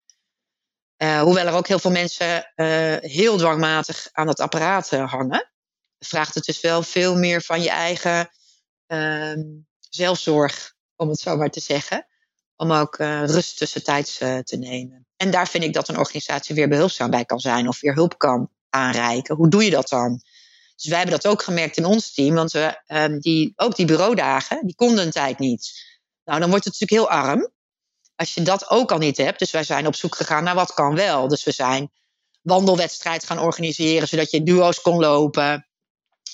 [1.02, 5.52] Uh, hoewel er ook heel veel mensen uh, heel dwangmatig aan het apparaat uh, hangen,
[5.98, 8.30] vraagt het dus wel veel meer van je eigen
[8.86, 9.40] ehm,
[9.78, 12.09] zelfzorg om het zo maar te zeggen.
[12.60, 15.06] Om ook uh, rust tussentijds uh, te nemen.
[15.16, 18.18] En daar vind ik dat een organisatie weer behulpzaam bij kan zijn of weer hulp
[18.18, 19.36] kan aanreiken.
[19.36, 20.22] Hoe doe je dat dan?
[20.76, 23.86] Dus wij hebben dat ook gemerkt in ons team, want we, um, die, ook die
[23.86, 25.70] bureaudagen, die konden een tijd niet.
[26.24, 27.50] Nou, dan wordt het natuurlijk heel arm.
[28.16, 30.74] als je dat ook al niet hebt, dus wij zijn op zoek gegaan naar wat
[30.74, 31.28] kan wel.
[31.28, 31.90] Dus we zijn
[32.40, 35.66] wandelwedstrijd gaan organiseren, zodat je duo's kon lopen.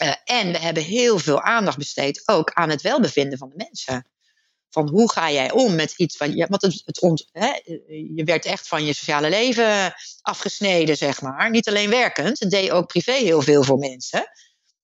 [0.03, 4.07] Uh, en we hebben heel veel aandacht besteed ook aan het welbevinden van de mensen.
[4.77, 6.47] Van hoe ga jij om met iets van je.
[6.49, 7.49] Want het, het hè,
[8.15, 11.51] je werd echt van je sociale leven afgesneden, zeg maar.
[11.51, 14.31] Niet alleen werkend, het deed ook privé heel veel voor mensen.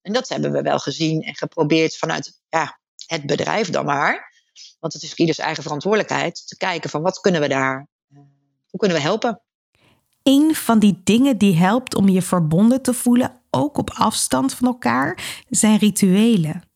[0.02, 4.32] En dat hebben we wel gezien en geprobeerd vanuit ja, het bedrijf dan maar.
[4.80, 8.18] Want het is ieders eigen verantwoordelijkheid te kijken van wat kunnen we daar, uh,
[8.68, 9.42] hoe kunnen we helpen.
[10.22, 14.66] Een van die dingen die helpt om je verbonden te voelen, ook op afstand van
[14.66, 16.71] elkaar, zijn rituelen.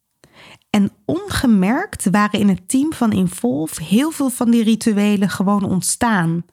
[0.77, 6.47] En ongemerkt waren in het team van Involve heel veel van die rituelen gewoon ontstaan,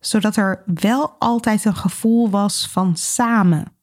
[0.00, 3.76] zodat er wel altijd een gevoel was van samen.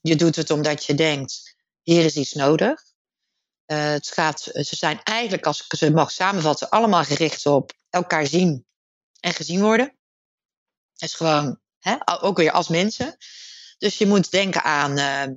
[0.00, 2.82] Je doet het omdat je denkt: hier is iets nodig.
[3.66, 8.26] Uh, het gaat, ze zijn eigenlijk, als ik ze mag samenvatten, allemaal gericht op elkaar
[8.26, 8.66] zien
[9.20, 9.86] en gezien worden.
[10.92, 13.16] Het is gewoon, hè, ook weer als mensen.
[13.78, 15.36] Dus je moet denken aan uh,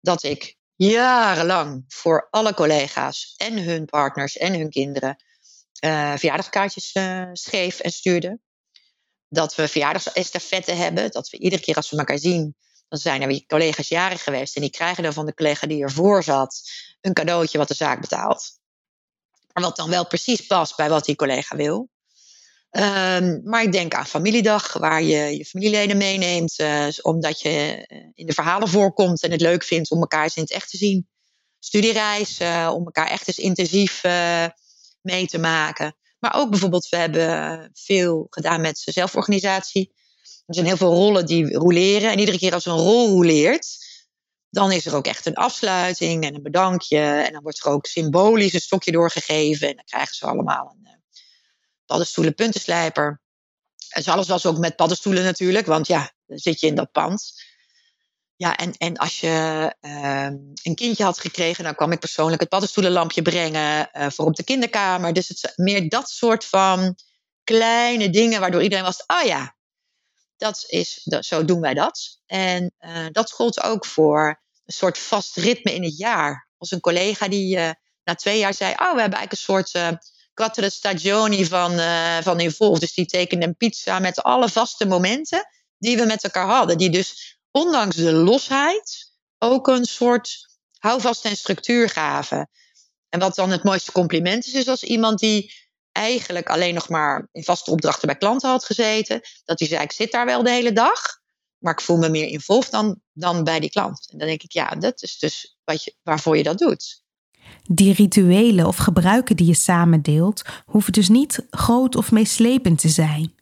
[0.00, 5.16] dat ik jarenlang voor alle collega's en hun partners en hun kinderen
[5.84, 8.38] uh, verjaardagskaartjes uh, schreef en stuurde.
[9.28, 11.10] Dat we verjaardagsestafette hebben.
[11.10, 12.56] Dat we iedere keer als we elkaar zien,
[12.88, 14.56] dan zijn er weer collega's jarig geweest.
[14.56, 16.62] En die krijgen dan van de collega die ervoor zat
[17.00, 18.58] een cadeautje wat de zaak betaalt.
[19.52, 21.88] Wat dan wel precies past bij wat die collega wil.
[22.76, 27.84] Um, maar ik denk aan familiedag, waar je je familieleden meeneemt, uh, omdat je
[28.14, 30.76] in de verhalen voorkomt en het leuk vindt om elkaar eens in het echt te
[30.76, 31.08] zien.
[31.58, 34.02] Studiereis, uh, om elkaar echt eens intensief
[35.00, 35.96] mee te maken.
[36.18, 39.92] Maar ook bijvoorbeeld, we hebben veel gedaan met zelforganisatie.
[40.46, 42.10] Er zijn heel veel rollen die roleren.
[42.10, 43.66] En iedere keer als een rol roleert,
[44.50, 46.98] dan is er ook echt een afsluiting en een bedankje.
[46.98, 49.68] En dan wordt er ook symbolisch een stokje doorgegeven.
[49.68, 50.93] En dan krijgen ze allemaal een
[51.86, 53.20] paddenstoelen puntenslijper.
[53.94, 57.32] Dus alles was ook met paddenstoelen natuurlijk, want ja, dan zit je in dat pand.
[58.36, 60.24] Ja, en, en als je uh,
[60.62, 64.44] een kindje had gekregen, dan kwam ik persoonlijk het paddenstoelenlampje brengen uh, voor op de
[64.44, 65.12] kinderkamer.
[65.12, 66.96] Dus het meer dat soort van
[67.44, 69.56] kleine dingen waardoor iedereen was, oh ja,
[70.36, 72.20] dat is, dat, zo doen wij dat.
[72.26, 76.48] En uh, dat gold ook voor een soort vast ritme in het jaar.
[76.58, 77.56] Als een collega die
[78.04, 79.70] na twee jaar zei, oh, we hebben eigenlijk een soort
[80.34, 82.80] Quattro Stagioni van, uh, van Involve.
[82.80, 86.78] Dus die tekende een pizza met alle vaste momenten die we met elkaar hadden.
[86.78, 92.48] Die dus ondanks de losheid ook een soort houvast en structuur gaven.
[93.08, 95.52] En wat dan het mooiste compliment is, is als iemand die
[95.92, 99.20] eigenlijk alleen nog maar in vaste opdrachten bij klanten had gezeten.
[99.44, 101.00] Dat hij zei, ik zit daar wel de hele dag,
[101.58, 104.08] maar ik voel me meer involved dan, dan bij die klant.
[104.10, 107.03] En dan denk ik, ja, dat is dus wat je, waarvoor je dat doet.
[107.68, 112.88] Die rituelen of gebruiken die je samen deelt, hoeven dus niet groot of meeslepend te
[112.88, 113.34] zijn.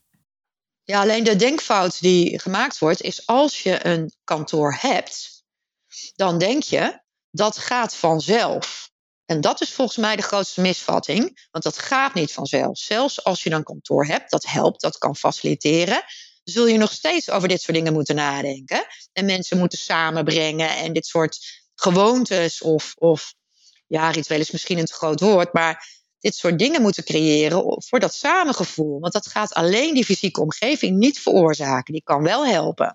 [0.84, 5.44] Ja, alleen de denkfout die gemaakt wordt is als je een kantoor hebt,
[6.14, 8.90] dan denk je dat gaat vanzelf.
[9.24, 12.78] En dat is volgens mij de grootste misvatting, want dat gaat niet vanzelf.
[12.78, 16.02] Zelfs als je een kantoor hebt, dat helpt, dat kan faciliteren,
[16.44, 18.86] zul je nog steeds over dit soort dingen moeten nadenken.
[19.12, 21.38] En mensen moeten samenbrengen en dit soort
[21.74, 23.34] gewoontes of, of
[23.92, 28.00] ja, ritueel is misschien een te groot woord, maar dit soort dingen moeten creëren voor
[28.00, 29.00] dat samengevoel.
[29.00, 31.92] Want dat gaat alleen die fysieke omgeving niet veroorzaken.
[31.92, 32.94] Die kan wel helpen.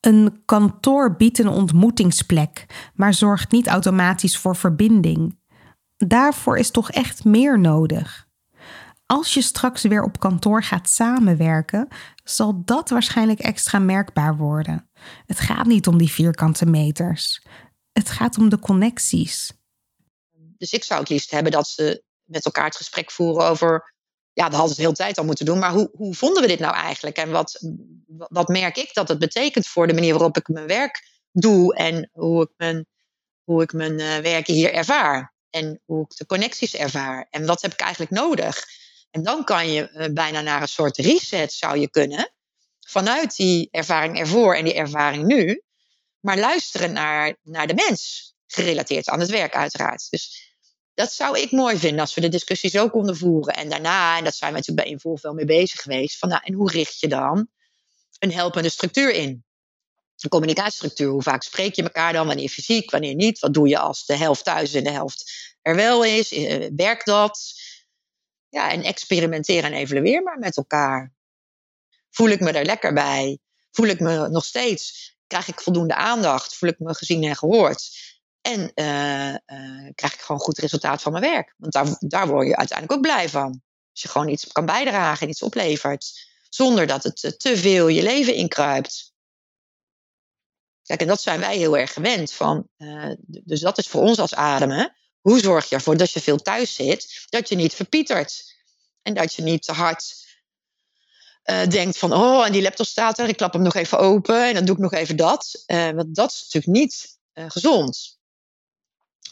[0.00, 5.38] Een kantoor biedt een ontmoetingsplek, maar zorgt niet automatisch voor verbinding.
[5.96, 8.26] Daarvoor is toch echt meer nodig.
[9.06, 11.88] Als je straks weer op kantoor gaat samenwerken,
[12.24, 14.90] zal dat waarschijnlijk extra merkbaar worden.
[15.26, 17.46] Het gaat niet om die vierkante meters.
[17.92, 19.52] Het gaat om de connecties.
[20.58, 23.94] Dus ik zou het liefst hebben dat ze met elkaar het gesprek voeren over.
[24.32, 25.58] Ja, dat hadden ze de hele tijd al moeten doen.
[25.58, 27.16] Maar hoe, hoe vonden we dit nou eigenlijk?
[27.16, 27.62] En wat,
[28.06, 32.10] wat merk ik dat het betekent voor de manier waarop ik mijn werk doe en
[32.12, 32.86] hoe ik mijn,
[33.44, 35.34] hoe ik mijn uh, werken hier ervaar?
[35.50, 37.26] En hoe ik de connecties ervaar?
[37.30, 38.64] En wat heb ik eigenlijk nodig?
[39.10, 42.32] En dan kan je uh, bijna naar een soort reset zou je kunnen.
[42.80, 45.62] Vanuit die ervaring ervoor en die ervaring nu.
[46.20, 48.34] Maar luisteren naar, naar de mens.
[48.46, 50.10] Gerelateerd aan het werk uiteraard.
[50.10, 50.45] Dus
[50.96, 53.54] dat zou ik mooi vinden als we de discussie zo konden voeren.
[53.54, 56.40] En daarna, en dat zijn we natuurlijk bij Involve wel mee bezig geweest, van nou,
[56.44, 57.48] en hoe richt je dan
[58.18, 59.44] een helpende structuur in?
[60.16, 63.38] Een communicatiestructuur, hoe vaak spreek je elkaar dan, wanneer fysiek, wanneer niet?
[63.38, 65.32] Wat doe je als de helft thuis en de helft
[65.62, 66.32] er wel is?
[66.32, 67.52] Eh, werkt dat?
[68.48, 71.14] Ja, en experimenteer en evalueer maar met elkaar.
[72.10, 73.38] Voel ik me er lekker bij?
[73.70, 75.14] Voel ik me nog steeds?
[75.26, 76.56] Krijg ik voldoende aandacht?
[76.56, 77.88] Voel ik me gezien en gehoord?
[78.46, 81.54] En uh, uh, krijg ik gewoon goed resultaat van mijn werk.
[81.56, 83.62] Want daar, daar word je uiteindelijk ook blij van.
[83.90, 86.28] Als je gewoon iets kan bijdragen en iets oplevert.
[86.48, 89.14] Zonder dat het te veel je leven inkruipt.
[90.82, 92.68] Kijk, en dat zijn wij heel erg gewend van.
[93.26, 94.96] Dus dat is voor ons als ademen.
[95.20, 98.54] Hoe zorg je ervoor dat je veel thuis zit, dat je niet verpietert.
[99.02, 100.24] En dat je niet te hard
[101.68, 104.54] denkt van, oh, en die laptop staat er, ik klap hem nog even open en
[104.54, 105.64] dan doe ik nog even dat.
[105.66, 108.15] Want dat is natuurlijk niet gezond.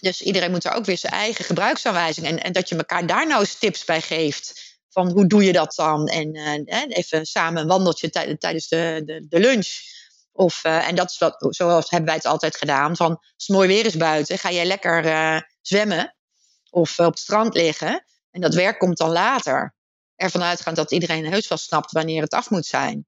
[0.05, 3.27] Dus iedereen moet er ook weer zijn eigen gebruiksaanwijzing en, en dat je elkaar daar
[3.27, 4.73] nou eens tips bij geeft.
[4.89, 6.07] Van hoe doe je dat dan?
[6.07, 9.69] En even samen een wandeltje tijdens de, de, lunch
[10.33, 12.97] of, uh, en dat is wat, zoals hebben wij het altijd gedaan.
[12.97, 16.17] Van, het mooi weer is buiten, ga jij lekker uh, zwemmen.
[16.71, 18.05] Of op het strand liggen.
[18.31, 19.75] En dat werk komt dan later.
[20.17, 23.07] Ervan uitgaan dat iedereen heus wel snapt wanneer het af moet zijn.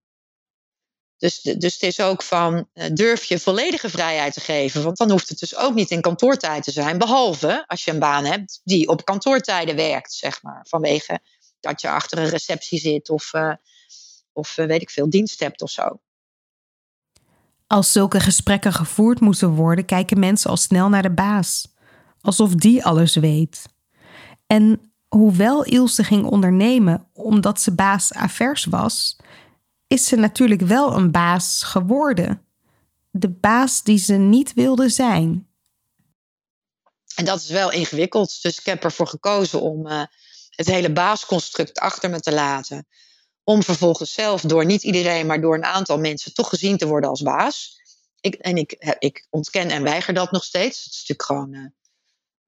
[1.18, 4.83] Dus, dus het is ook van, durf je volledige vrijheid te geven.
[4.83, 6.98] Want dan hoeft het dus ook niet in kantoortijd te zijn.
[6.98, 10.66] Behalve als je een baan hebt die op kantoortijden werkt, zeg maar.
[10.68, 11.20] Vanwege
[11.61, 13.31] dat je achter een receptie zit of,
[14.33, 16.00] of weet ik veel, dienst hebt of zo.
[17.66, 21.74] Als zulke gesprekken gevoerd moeten worden, kijken mensen al snel naar de baas,
[22.20, 23.62] alsof die alles weet.
[24.46, 29.16] En hoewel Ilse ging ondernemen omdat ze baas avers was,
[29.87, 32.46] is ze natuurlijk wel een baas geworden.
[33.11, 35.49] De baas die ze niet wilde zijn.
[37.14, 38.42] En dat is wel ingewikkeld.
[38.42, 40.03] Dus ik heb ervoor gekozen om uh,
[40.51, 42.87] het hele baasconstruct achter me te laten
[43.49, 47.11] om vervolgens zelf door niet iedereen, maar door een aantal mensen toch gezien te worden
[47.11, 47.81] als baas.
[48.20, 50.85] Ik, en ik, ik ontken en weiger dat nog steeds.
[50.85, 51.66] Het is natuurlijk gewoon uh,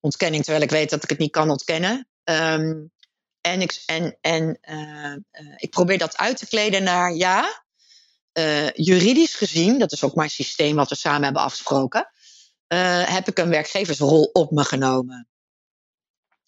[0.00, 2.08] ontkenning, terwijl ik weet dat ik het niet kan ontkennen.
[2.24, 2.74] Ehm,
[3.50, 7.62] en ik, en, en uh, uh, ik probeer dat uit te kleden naar ja.
[8.74, 12.10] juridisch gezien, dat is ook mijn systeem wat we samen hebben afgesproken,
[13.04, 15.28] heb ik een werkgeversrol op me genomen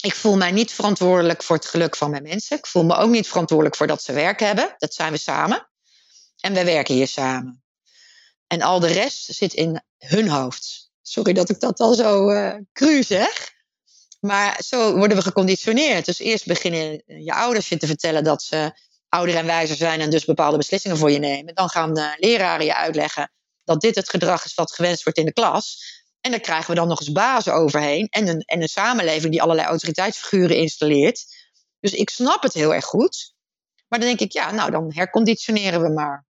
[0.00, 2.56] ik voel mij niet verantwoordelijk voor het geluk van mijn mensen.
[2.56, 4.74] Ik voel me ook niet verantwoordelijk voor dat ze werk hebben.
[4.78, 5.68] Dat zijn we samen.
[6.40, 7.62] En we werken hier samen.
[8.46, 10.90] En al de rest zit in hun hoofd.
[11.02, 12.26] Sorry dat ik dat al zo
[12.72, 13.52] cru zeg.
[14.20, 16.04] Maar zo worden we geconditioneerd.
[16.04, 18.72] Dus eerst beginnen je ouders je te vertellen dat ze
[19.08, 21.54] ouder en wijzer zijn en dus bepaalde beslissingen voor je nemen.
[21.54, 23.32] Dan gaan de leraren je uitleggen
[23.64, 25.78] dat dit het gedrag is wat gewenst wordt in de klas.
[26.20, 28.06] En daar krijgen we dan nog eens bazen overheen.
[28.08, 31.24] En een, en een samenleving die allerlei autoriteitsfiguren installeert.
[31.80, 33.34] Dus ik snap het heel erg goed.
[33.88, 36.26] Maar dan denk ik, ja, nou dan herconditioneren we maar.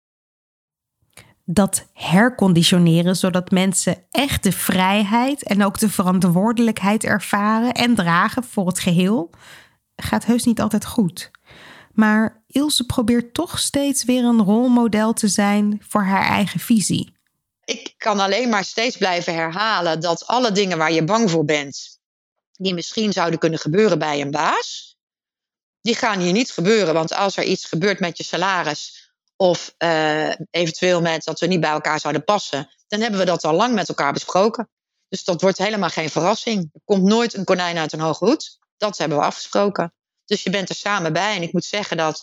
[1.53, 8.67] Dat herconditioneren, zodat mensen echt de vrijheid en ook de verantwoordelijkheid ervaren en dragen voor
[8.67, 9.31] het geheel,
[9.97, 11.31] gaat heus niet altijd goed.
[11.93, 17.19] Maar Ilse probeert toch steeds weer een rolmodel te zijn voor haar eigen visie
[17.71, 21.99] ik kan alleen maar steeds blijven herhalen dat alle dingen waar je bang voor bent,
[22.53, 24.99] die misschien zouden kunnen gebeuren bij een baas,
[25.81, 26.95] die gaan hier niet gebeuren.
[26.95, 29.00] Want als er iets gebeurt met je salaris
[29.41, 33.45] of uh, eventueel met dat we niet bij elkaar zouden passen, dan hebben we dat
[33.45, 34.69] al lang met elkaar besproken.
[35.09, 36.71] Dus dat wordt helemaal geen verrassing.
[36.73, 38.59] Er komt nooit een konijn uit een hoge hoed.
[38.77, 39.95] Dat hebben we afgesproken.
[40.25, 41.37] Dus je bent er samen bij.
[41.37, 42.23] En ik moet zeggen dat.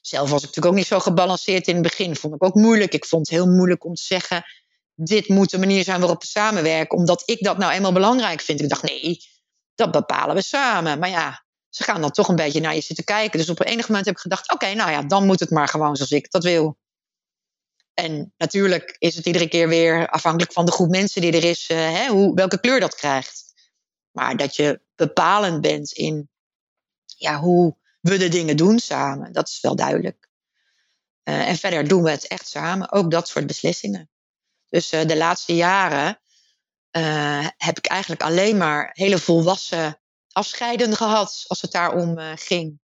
[0.00, 2.16] Zelf was ik natuurlijk ook niet zo gebalanceerd in het begin.
[2.16, 2.92] Vond ik ook moeilijk.
[2.92, 4.44] Ik vond het heel moeilijk om te zeggen
[4.94, 8.60] dit moet de manier zijn waarop we samenwerken, omdat ik dat nou eenmaal belangrijk vind.
[8.60, 9.18] Ik dacht, nee,
[9.74, 10.98] dat bepalen we samen.
[10.98, 11.43] Maar ja,
[11.74, 13.38] ze gaan dan toch een beetje naar je zitten kijken.
[13.38, 15.68] Dus op een enig moment heb ik gedacht, oké, nou ja, dan moet het maar
[15.68, 16.78] gewoon zoals ik dat wil.
[17.94, 21.70] En natuurlijk is het iedere keer weer afhankelijk van de groep mensen die er is,
[21.70, 23.54] uh, hè, hoe, welke kleur dat krijgt.
[24.10, 26.30] Maar dat je bepalend bent in
[27.04, 30.28] ja, hoe we de dingen doen samen, dat is wel duidelijk.
[31.24, 34.10] Uh, en verder doen we het echt samen, ook dat soort beslissingen.
[34.68, 36.18] Dus uh, de laatste jaren
[37.56, 39.98] heb ik eigenlijk alleen maar hele volwassen
[40.34, 42.80] afscheiden gehad als het daarom uh, ging.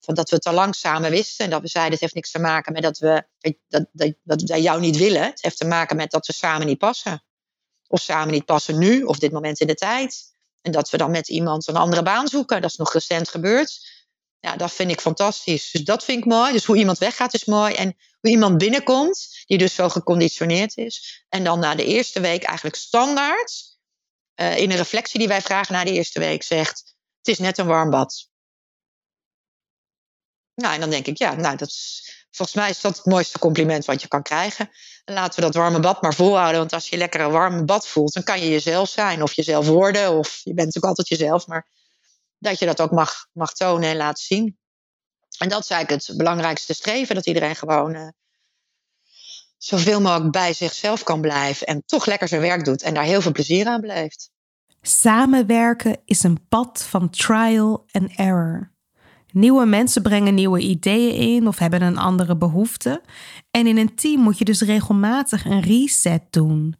[0.00, 2.38] Van dat we al lang samen wisten en dat we zeiden het heeft niks te
[2.38, 3.26] maken met dat we
[3.68, 5.22] dat, dat, dat wij jou niet willen.
[5.22, 7.24] Het heeft te maken met dat we samen niet passen.
[7.88, 10.32] Of samen niet passen nu of dit moment in de tijd.
[10.60, 12.60] En dat we dan met iemand een andere baan zoeken.
[12.60, 13.92] Dat is nog recent gebeurd.
[14.40, 15.70] Ja, dat vind ik fantastisch.
[15.70, 16.52] Dus dat vind ik mooi.
[16.52, 17.74] Dus hoe iemand weggaat is mooi.
[17.74, 21.24] En hoe iemand binnenkomt, die dus zo geconditioneerd is.
[21.28, 23.73] En dan na de eerste week eigenlijk standaard,
[24.36, 27.58] uh, in een reflectie die wij vragen na de eerste week, zegt: Het is net
[27.58, 28.28] een warm bad.
[30.54, 33.38] Nou, en dan denk ik, ja, nou, dat is, volgens mij is dat het mooiste
[33.38, 34.70] compliment wat je kan krijgen.
[35.04, 36.58] En laten we dat warme bad maar volhouden.
[36.58, 39.22] Want als je lekker een warme bad voelt, dan kan je jezelf zijn.
[39.22, 40.18] Of jezelf worden.
[40.18, 41.46] Of je bent natuurlijk altijd jezelf.
[41.46, 41.68] Maar
[42.38, 44.58] dat je dat ook mag, mag tonen en laten zien.
[45.38, 48.08] En dat is eigenlijk het belangrijkste streven: dat iedereen gewoon uh,
[49.64, 53.20] zoveel mogelijk bij zichzelf kan blijven en toch lekker zijn werk doet en daar heel
[53.20, 54.30] veel plezier aan beleeft.
[54.82, 58.72] Samenwerken is een pad van trial and error.
[59.32, 63.02] Nieuwe mensen brengen nieuwe ideeën in of hebben een andere behoefte.
[63.50, 66.76] En in een team moet je dus regelmatig een reset doen.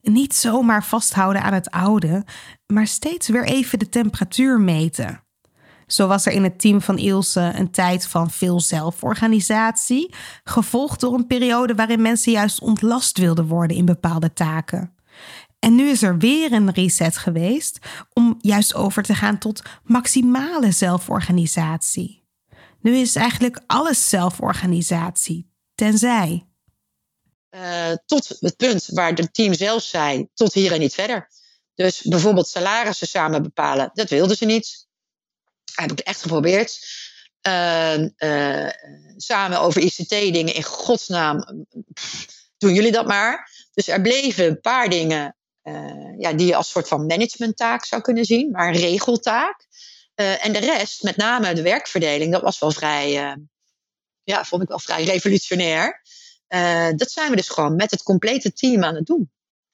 [0.00, 2.24] Niet zomaar vasthouden aan het oude,
[2.66, 5.25] maar steeds weer even de temperatuur meten.
[5.86, 11.14] Zo was er in het team van Ilse een tijd van veel zelforganisatie, gevolgd door
[11.14, 14.94] een periode waarin mensen juist ontlast wilden worden in bepaalde taken.
[15.58, 17.78] En nu is er weer een reset geweest
[18.12, 22.24] om juist over te gaan tot maximale zelforganisatie.
[22.80, 26.46] Nu is eigenlijk alles zelforganisatie, tenzij.
[27.50, 31.28] Uh, tot het punt waar het team zelf zei, tot hier en niet verder.
[31.74, 34.85] Dus bijvoorbeeld salarissen samen bepalen, dat wilden ze niet.
[35.76, 36.78] Heb ik echt geprobeerd.
[37.46, 38.70] Uh, uh,
[39.16, 42.26] samen over ICT-dingen, in godsnaam, pff,
[42.58, 43.50] doen jullie dat maar.
[43.74, 48.02] Dus er bleven een paar dingen uh, ja, die je als soort van managementtaak zou
[48.02, 49.66] kunnen zien, maar een regeltaak.
[50.14, 53.36] En de rest, met name de werkverdeling, dat was wel vrij, uh,
[54.22, 56.02] ja, vond ik wel vrij revolutionair.
[56.96, 59.30] dat zijn we dus gewoon met het complete team aan het doen.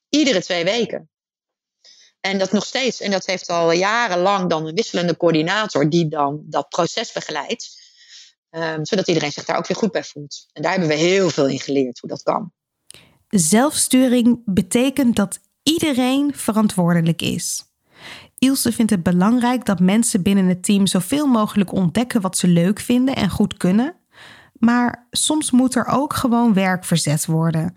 [0.08, 1.11] Iedere twee weken.
[2.22, 3.00] En dat nog steeds.
[3.00, 7.80] En dat heeft al jarenlang dan een wisselende coördinator die dan dat proces begeleidt.
[8.50, 10.46] Um, zodat iedereen zich daar ook weer goed bij voelt.
[10.52, 12.52] En daar hebben we heel veel in geleerd hoe dat kan.
[13.28, 17.64] Zelfsturing betekent dat iedereen verantwoordelijk is.
[18.38, 22.80] Ilse vindt het belangrijk dat mensen binnen het team zoveel mogelijk ontdekken wat ze leuk
[22.80, 23.96] vinden en goed kunnen.
[24.52, 27.74] Maar soms moet er ook gewoon werk verzet worden.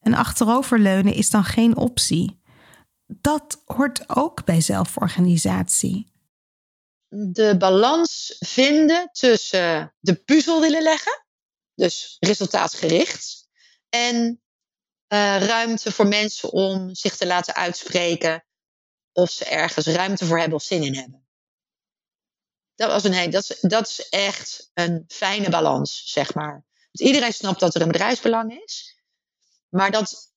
[0.00, 2.40] En achteroverleunen is dan geen optie.
[3.20, 6.10] Dat hoort ook bij zelforganisatie.
[7.08, 11.26] De balans vinden tussen de puzzel willen leggen,
[11.74, 13.48] dus resultaatgericht,
[13.88, 14.42] en
[15.12, 18.44] uh, ruimte voor mensen om zich te laten uitspreken
[19.12, 21.26] of ze ergens ruimte voor hebben of zin in hebben.
[22.74, 26.64] Dat, was een, dat, is, dat is echt een fijne balans, zeg maar.
[26.92, 29.00] Want iedereen snapt dat er een bedrijfsbelang is.
[29.68, 30.31] Maar dat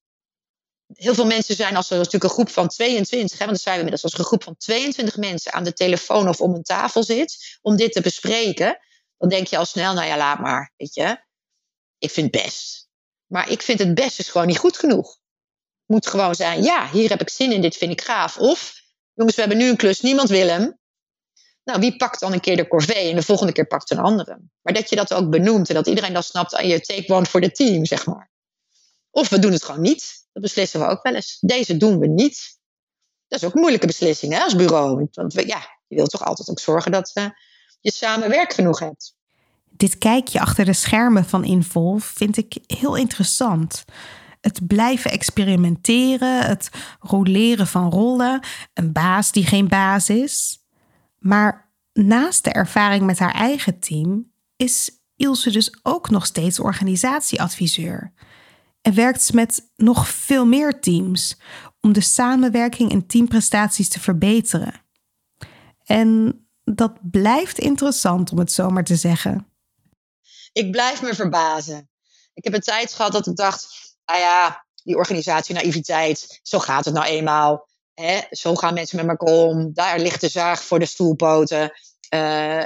[0.94, 3.76] heel veel mensen zijn, als er natuurlijk een groep van 22, hè, want dat zijn
[3.76, 7.04] we inmiddels, als een groep van 22 mensen aan de telefoon of om een tafel
[7.04, 8.80] zit, om dit te bespreken,
[9.18, 11.24] dan denk je al snel, nou ja, laat maar, weet je.
[11.98, 12.90] Ik vind best.
[13.26, 15.08] Maar ik vind het best is gewoon niet goed genoeg.
[15.08, 18.38] Het moet gewoon zijn, ja, hier heb ik zin in, dit vind ik gaaf.
[18.38, 18.74] Of,
[19.14, 20.80] jongens, we hebben nu een klus, niemand wil hem.
[21.64, 24.40] Nou, wie pakt dan een keer de corvée en de volgende keer pakt een andere?
[24.62, 27.26] Maar dat je dat ook benoemt en dat iedereen dan snapt aan je take one
[27.26, 28.32] voor de team, zeg maar.
[29.12, 30.25] Of we doen het gewoon niet.
[30.36, 31.38] Dat beslissen we ook wel eens.
[31.40, 32.60] Deze doen we niet.
[33.28, 35.08] Dat is ook een moeilijke beslissing hè, als bureau.
[35.12, 37.26] Want we, ja, je wilt toch altijd ook zorgen dat uh,
[37.80, 39.16] je samen werk genoeg hebt
[39.78, 43.86] dit kijkje achter de schermen van Involve vind ik heel interessant.
[44.42, 46.70] Het blijven experimenteren, het
[47.00, 48.40] roleren van rollen,
[48.74, 50.60] een baas die geen baas is.
[51.20, 58.14] Maar naast de ervaring met haar eigen team is Ilse dus ook nog steeds organisatieadviseur.
[58.86, 61.38] En werkt met nog veel meer teams
[61.82, 64.74] om de samenwerking en teamprestaties te verbeteren.
[65.84, 69.48] En dat blijft interessant om het zo maar te zeggen
[70.56, 71.90] ik blijf me verbazen.
[72.34, 76.86] Ik heb een tijd gehad dat ik dacht, nou ja, die organisatie naïviteit, zo gaat
[76.86, 77.68] het nou eenmaal.
[77.94, 78.22] Hè?
[78.30, 79.74] Zo gaan mensen met elkaar om.
[79.74, 81.72] Daar ligt de zaag voor de stoelpoten.
[82.10, 82.66] Uh, uh,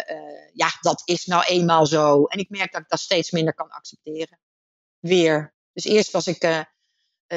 [0.53, 2.23] ja, dat is nou eenmaal zo.
[2.23, 4.39] En ik merk dat ik dat steeds minder kan accepteren.
[4.99, 5.53] Weer.
[5.83, 6.61] Dus eerst was ik uh,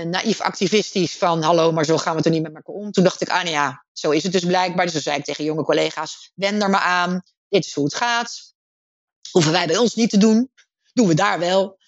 [0.04, 2.90] naïef activistisch van hallo, maar zo gaan we er niet met elkaar om.
[2.90, 4.84] Toen dacht ik, ah nou ja, zo is het dus blijkbaar.
[4.84, 7.22] Dus toen zei ik tegen jonge collega's, wend er maar aan.
[7.48, 8.54] Dit is hoe het gaat.
[9.30, 10.50] Hoeven wij bij ons niet te doen.
[10.92, 11.78] Doen we daar wel.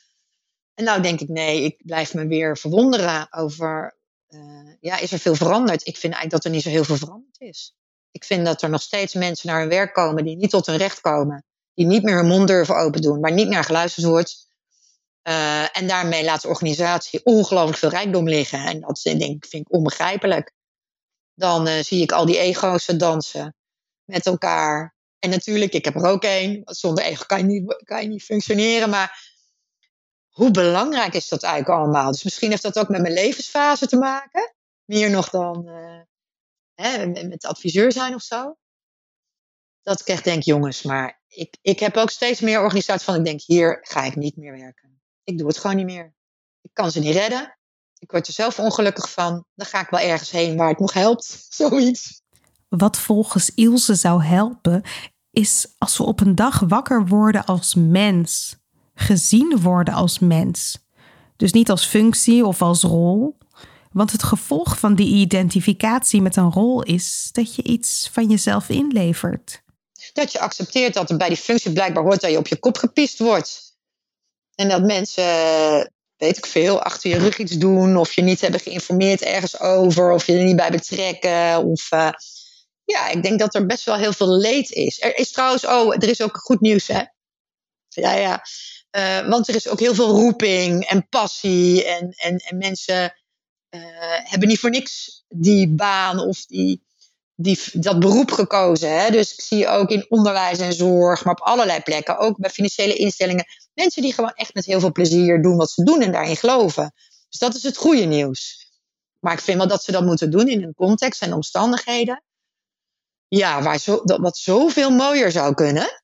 [0.75, 5.19] En nou denk ik, nee, ik blijf me weer verwonderen over, uh, ja, is er
[5.19, 5.87] veel veranderd?
[5.87, 7.75] Ik vind eigenlijk dat er niet zo heel veel veranderd is.
[8.11, 10.77] Ik vind dat er nog steeds mensen naar hun werk komen die niet tot hun
[10.77, 11.45] recht komen.
[11.75, 14.47] Die niet meer hun mond durven open doen, waar niet naar geluisterd wordt.
[15.29, 18.65] Uh, en daarmee laat de organisatie ongelooflijk veel rijkdom liggen.
[18.65, 20.53] En dat denk vind ik onbegrijpelijk.
[21.35, 23.55] Dan uh, zie ik al die ego's dansen
[24.05, 24.95] met elkaar.
[25.19, 26.61] En natuurlijk, ik heb er ook één.
[26.65, 28.91] Zonder ego kan je, niet, kan je niet functioneren.
[28.91, 29.35] Maar
[30.29, 32.11] hoe belangrijk is dat eigenlijk allemaal?
[32.11, 34.55] Dus misschien heeft dat ook met mijn levensfase te maken.
[34.85, 36.01] Meer nog dan uh,
[36.75, 38.57] hè, met adviseur zijn of zo.
[39.83, 43.25] Dat ik echt denk, jongens, maar ik, ik heb ook steeds meer organisaties van ik
[43.25, 45.03] denk, hier ga ik niet meer werken.
[45.25, 46.15] Ik doe het gewoon niet meer.
[46.61, 47.59] Ik kan ze niet redden.
[47.99, 49.45] Ik word er zelf ongelukkig van.
[49.55, 51.45] Dan ga ik wel ergens heen waar het nog helpt.
[51.49, 52.23] Zoiets.
[52.69, 54.83] Wat volgens Ilse zou helpen,
[55.31, 58.57] is als we op een dag wakker worden als mens,
[58.95, 60.87] gezien worden als mens.
[61.37, 63.39] Dus niet als functie of als rol.
[63.93, 68.69] Want het gevolg van die identificatie met een rol is dat je iets van jezelf
[68.69, 69.63] inlevert.
[70.13, 72.77] Dat je accepteert dat er bij die functie blijkbaar hoort dat je op je kop
[72.77, 73.74] gepiest wordt.
[74.55, 75.25] En dat mensen,
[76.17, 77.97] weet ik veel, achter je rug iets doen.
[77.97, 80.13] Of je niet hebben geïnformeerd ergens over.
[80.13, 81.65] Of je er niet bij betrekken.
[81.65, 82.11] Of uh,
[82.85, 85.03] ja, ik denk dat er best wel heel veel leed is.
[85.03, 87.03] Er is trouwens, oh, er is ook goed nieuws, hè?
[87.89, 88.43] Ja, ja.
[88.97, 91.85] Uh, want er is ook heel veel roeping en passie.
[91.85, 93.15] En, en, en mensen
[93.71, 93.81] uh,
[94.23, 96.83] hebben niet voor niks die baan of die,
[97.35, 99.01] die, dat beroep gekozen.
[99.01, 99.11] Hè?
[99.11, 102.95] Dus ik zie ook in onderwijs en zorg, maar op allerlei plekken, ook bij financiële
[102.95, 106.37] instellingen, mensen die gewoon echt met heel veel plezier doen wat ze doen en daarin
[106.37, 106.93] geloven.
[107.29, 108.69] Dus dat is het goede nieuws.
[109.21, 112.23] Maar ik vind wel dat ze dat moeten doen in een context en omstandigheden.
[113.29, 116.03] Ja, waar zo, dat, wat zoveel mooier zou kunnen.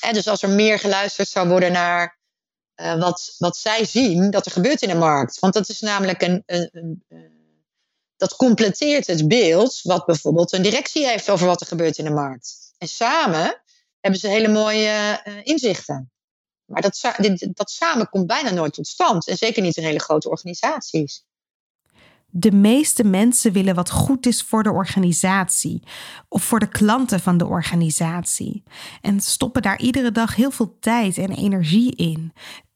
[0.00, 2.18] En dus als er meer geluisterd zou worden naar
[2.76, 5.38] uh, wat, wat zij zien dat er gebeurt in de markt.
[5.38, 7.37] Want dat is namelijk een, een, een
[8.18, 12.10] dat completeert het beeld wat bijvoorbeeld een directie heeft over wat er gebeurt in de
[12.10, 12.74] markt.
[12.78, 13.62] En samen
[14.00, 16.10] hebben ze hele mooie uh, inzichten.
[16.64, 17.14] Maar dat,
[17.54, 19.28] dat samen komt bijna nooit tot stand.
[19.28, 21.24] En zeker niet in hele grote organisaties.
[22.30, 25.82] De meeste mensen willen wat goed is voor de organisatie
[26.28, 28.62] of voor de klanten van de organisatie.
[29.00, 32.32] En stoppen daar iedere dag heel veel tijd en energie in.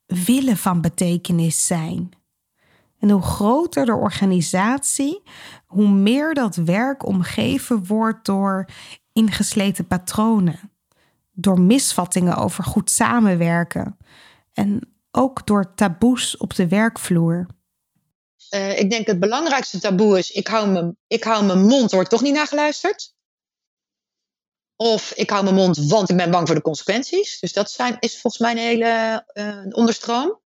[0.07, 2.22] Willen van betekenis zijn.
[3.03, 5.23] En hoe groter de organisatie,
[5.67, 8.69] hoe meer dat werk omgeven wordt door
[9.13, 10.73] ingesleten patronen,
[11.33, 13.97] door misvattingen over goed samenwerken
[14.53, 17.47] en ook door taboes op de werkvloer.
[18.55, 22.11] Uh, ik denk het belangrijkste taboe is: ik hou, me, ik hou mijn mond, wordt
[22.11, 23.15] toch niet naar geluisterd.
[24.77, 27.39] Of ik hou mijn mond, want ik ben bang voor de consequenties.
[27.41, 30.41] Dus dat zijn, is volgens mij een hele uh, onderstroom.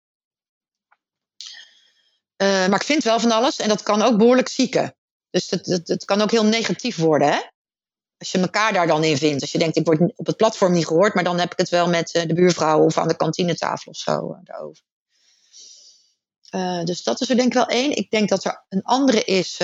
[2.38, 4.96] Uh, maar ik vind wel van alles en dat kan ook behoorlijk zieken.
[5.30, 7.28] Dus het, het, het kan ook heel negatief worden.
[7.28, 7.42] Hè?
[8.18, 9.42] Als je elkaar daar dan in vindt.
[9.42, 11.70] Als je denkt, ik word op het platform niet gehoord, maar dan heb ik het
[11.70, 14.84] wel met de buurvrouw of aan de kantinetafel of zo daarover.
[16.52, 17.96] Uh, dus dat is er denk ik wel één.
[17.96, 19.60] Ik denk dat er een andere is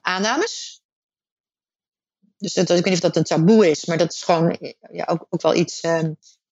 [0.00, 0.80] aannames.
[2.36, 5.04] Dus dat, ik weet niet of dat een taboe is, maar dat is gewoon ja,
[5.04, 5.80] ook, ook wel iets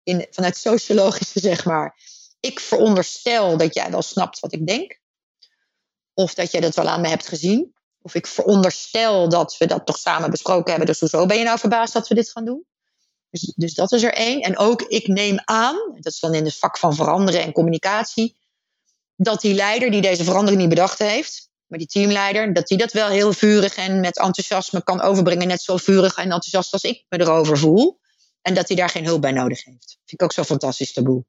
[0.04, 1.96] in, vanuit sociologische, zeg maar.
[2.40, 5.00] Ik veronderstel dat jij wel snapt wat ik denk.
[6.14, 7.74] Of dat jij dat wel aan me hebt gezien.
[8.02, 10.88] Of ik veronderstel dat we dat toch samen besproken hebben.
[10.88, 12.66] Dus hoezo ben je nou verbaasd dat we dit gaan doen?
[13.30, 14.42] Dus, dus dat is er één.
[14.42, 18.38] En ook ik neem aan, dat is dan in het vak van veranderen en communicatie,
[19.16, 22.92] dat die leider die deze verandering niet bedacht heeft, maar die teamleider, dat die dat
[22.92, 25.48] wel heel vurig en met enthousiasme kan overbrengen.
[25.48, 28.00] Net zo vurig en enthousiast als ik me erover voel.
[28.42, 29.98] En dat hij daar geen hulp bij nodig heeft.
[30.06, 31.26] Vind ik ook zo fantastisch taboe.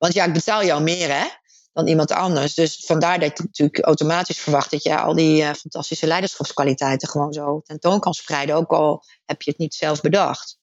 [0.00, 1.28] Want ja, ik betaal jou meer hè,
[1.72, 2.54] dan iemand anders.
[2.54, 7.32] Dus vandaar dat ik natuurlijk automatisch verwacht dat je al die uh, fantastische leiderschapskwaliteiten gewoon
[7.32, 8.54] zo tentoon kan spreiden.
[8.54, 10.58] Ook al heb je het niet zelf bedacht.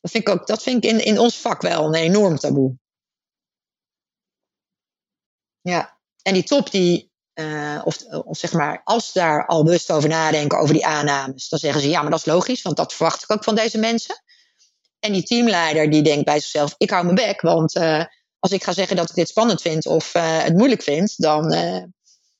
[0.00, 2.76] Dat vind ik, ook, dat vind ik in, in ons vak wel een enorm taboe.
[5.60, 10.58] Ja, en die top die, uh, of, zeg maar, als daar al bewust over nadenken,
[10.58, 13.30] over die aannames, dan zeggen ze ja, maar dat is logisch, want dat verwacht ik
[13.30, 14.22] ook van deze mensen.
[14.98, 18.04] En die teamleider die denkt bij zichzelf, ik hou mijn bek, want uh,
[18.42, 21.54] als ik ga zeggen dat ik dit spannend vind of uh, het moeilijk vind, dan
[21.54, 21.82] uh,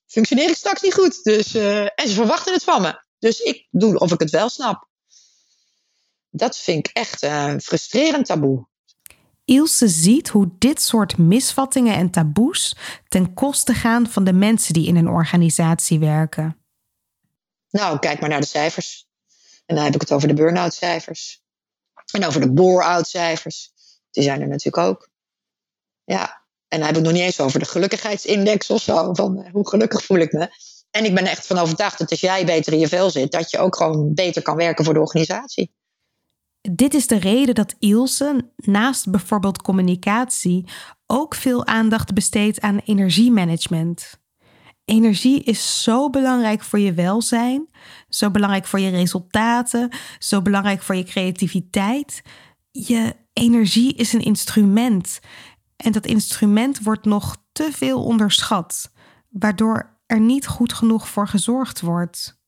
[0.06, 1.24] functioneer ik straks niet goed.
[1.24, 3.02] Dus, uh, en ze verwachten het van me.
[3.18, 4.88] Dus ik doe of ik het wel snap.
[6.30, 8.66] Dat vind ik echt een frustrerend taboe.
[9.44, 12.76] Ilse ziet hoe dit soort misvattingen en taboes
[13.08, 16.56] ten koste gaan van de mensen die in een organisatie werken.
[17.70, 19.06] Nou, kijk maar naar de cijfers.
[19.66, 21.42] En dan heb ik het over de burn-out cijfers.
[22.12, 23.72] En over de bore-out cijfers.
[24.10, 25.10] Die zijn er natuurlijk ook.
[26.04, 29.14] Ja, en dan heb ik nog niet eens over de gelukkigheidsindex of zo.
[29.14, 30.48] Van hoe gelukkig voel ik me.
[30.90, 33.50] En ik ben echt van overtuigd dat als jij beter in je vel zit, dat
[33.50, 35.72] je ook gewoon beter kan werken voor de organisatie.
[36.60, 40.64] Dit is de reden dat Ilse naast bijvoorbeeld communicatie
[41.06, 44.20] ook veel aandacht besteedt aan energiemanagement.
[44.84, 47.68] Energie is zo belangrijk voor je welzijn,
[48.08, 49.88] zo belangrijk voor je resultaten,
[50.18, 52.22] zo belangrijk voor je creativiteit.
[52.70, 55.20] Je energie is een instrument
[55.82, 58.90] en dat instrument wordt nog te veel onderschat,
[59.28, 62.40] waardoor er niet goed genoeg voor gezorgd wordt.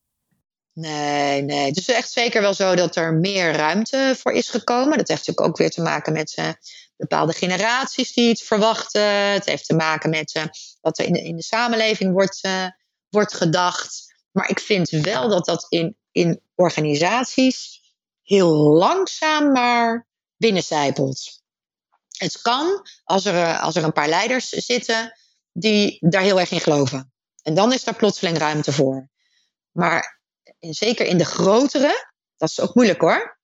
[0.72, 1.66] Nee, nee.
[1.66, 4.98] Het is echt zeker wel zo dat er meer ruimte voor is gekomen.
[4.98, 6.48] Dat heeft natuurlijk ook weer te maken met uh,
[6.96, 9.32] bepaalde generaties die het verwachten.
[9.32, 10.42] Het heeft te maken met uh,
[10.80, 12.66] wat er in de, in de samenleving wordt, uh,
[13.08, 14.14] wordt gedacht.
[14.30, 17.80] Maar ik vind wel dat dat in, in organisaties
[18.22, 20.06] heel langzaam maar
[20.36, 21.43] binnencijpelt.
[22.18, 25.12] Het kan als er, als er een paar leiders zitten
[25.52, 27.12] die daar heel erg in geloven.
[27.42, 29.10] En dan is daar plotseling ruimte voor.
[29.70, 30.20] Maar
[30.58, 33.38] in, zeker in de grotere, dat is ook moeilijk hoor,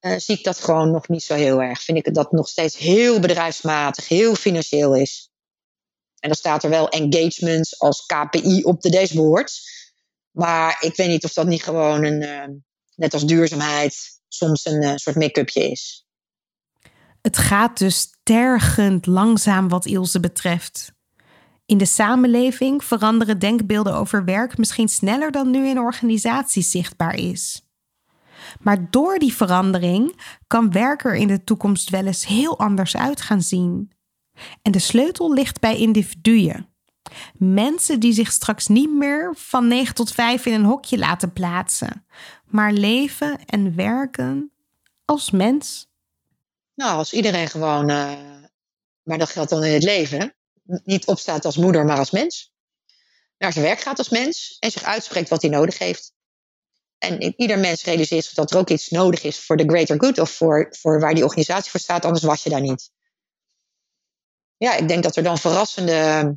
[0.00, 1.82] uh, zie ik dat gewoon nog niet zo heel erg.
[1.82, 5.30] Vind ik dat nog steeds heel bedrijfsmatig, heel financieel is.
[6.18, 9.68] En dan staat er wel engagements als KPI op de dashboards.
[10.30, 12.56] Maar ik weet niet of dat niet gewoon een, uh,
[12.94, 16.06] net als duurzaamheid, soms een soort make-upje is.
[17.22, 20.92] Het gaat dus tergend langzaam wat Ilse betreft.
[21.66, 27.68] In de samenleving veranderen denkbeelden over werk misschien sneller dan nu in organisaties zichtbaar is.
[28.60, 33.20] Maar door die verandering kan werk er in de toekomst wel eens heel anders uit
[33.20, 33.92] gaan zien.
[34.62, 36.68] En de sleutel ligt bij individuen.
[37.34, 42.06] Mensen die zich straks niet meer van 9 tot 5 in een hokje laten plaatsen,
[42.44, 44.52] maar leven en werken
[45.04, 45.89] als mens.
[46.80, 48.42] Nou, als iedereen gewoon, uh,
[49.02, 50.34] maar dat geldt dan in het leven,
[50.84, 52.52] niet opstaat als moeder, maar als mens.
[53.38, 56.12] Naar zijn werk gaat als mens en zich uitspreekt wat hij nodig heeft.
[56.98, 60.18] En ieder mens realiseert zich dat er ook iets nodig is voor de greater good
[60.18, 62.90] of voor, voor waar die organisatie voor staat, anders was je daar niet.
[64.56, 66.34] Ja, ik denk dat er dan verrassende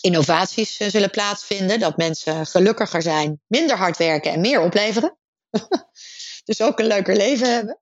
[0.00, 1.80] innovaties eh, zullen plaatsvinden.
[1.80, 5.18] Dat mensen gelukkiger zijn, minder hard werken en meer opleveren.
[6.44, 7.80] dus ook een leuker leven hebben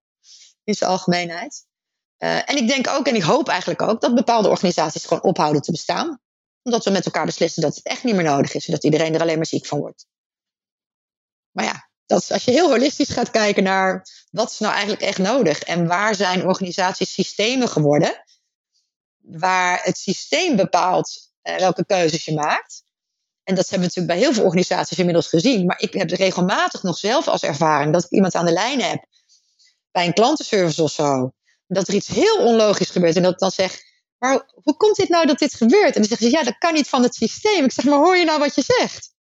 [0.64, 1.68] in zijn algemeenheid.
[2.22, 5.62] Uh, en ik denk ook, en ik hoop eigenlijk ook, dat bepaalde organisaties gewoon ophouden
[5.62, 6.20] te bestaan.
[6.62, 9.14] Omdat we met elkaar beslissen dat het echt niet meer nodig is en dat iedereen
[9.14, 10.06] er alleen maar ziek van wordt.
[11.50, 15.18] Maar ja, dat als je heel holistisch gaat kijken naar wat is nou eigenlijk echt
[15.18, 18.24] nodig en waar zijn organisaties systemen geworden,
[19.18, 22.82] waar het systeem bepaalt uh, welke keuzes je maakt.
[23.42, 25.66] En dat hebben we natuurlijk bij heel veel organisaties inmiddels gezien.
[25.66, 29.04] Maar ik heb regelmatig nog zelf als ervaring dat ik iemand aan de lijn heb
[29.90, 31.32] bij een klantenservice of zo.
[31.72, 33.82] Dat er iets heel onlogisch gebeurt en dat ik dan zeg,
[34.18, 35.94] maar hoe komt dit nou dat dit gebeurt?
[35.94, 37.64] En dan zeggen ze, ja, dat kan niet van het systeem.
[37.64, 39.14] Ik zeg, maar hoor je nou wat je zegt?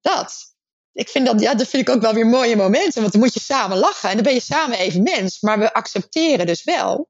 [0.00, 0.52] Dat
[0.92, 3.00] ik vind dat, ja, dat vind ik ook wel weer mooie momenten.
[3.00, 5.40] Want dan moet je samen lachen en dan ben je samen even mens.
[5.40, 7.08] Maar we accepteren dus wel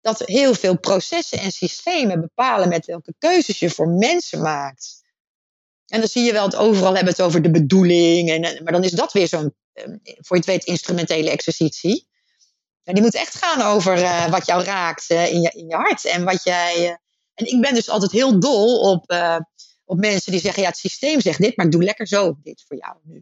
[0.00, 5.04] dat heel veel processen en systemen bepalen met welke keuzes je voor mensen maakt.
[5.86, 8.30] En dan zie je wel het overal hebben het over de bedoeling.
[8.30, 12.06] En, maar dan is dat weer zo'n, ehm, voor je het weet, instrumentele exercitie.
[12.94, 16.04] Die moet echt gaan over uh, wat jou raakt uh, in, je, in je hart.
[16.04, 16.84] En wat jij.
[16.84, 16.94] Uh,
[17.34, 19.12] en ik ben dus altijd heel dol op
[19.86, 22.76] op mensen die zeggen, ja, het systeem zegt dit, maar doe lekker zo dit voor
[22.76, 23.14] jou nu.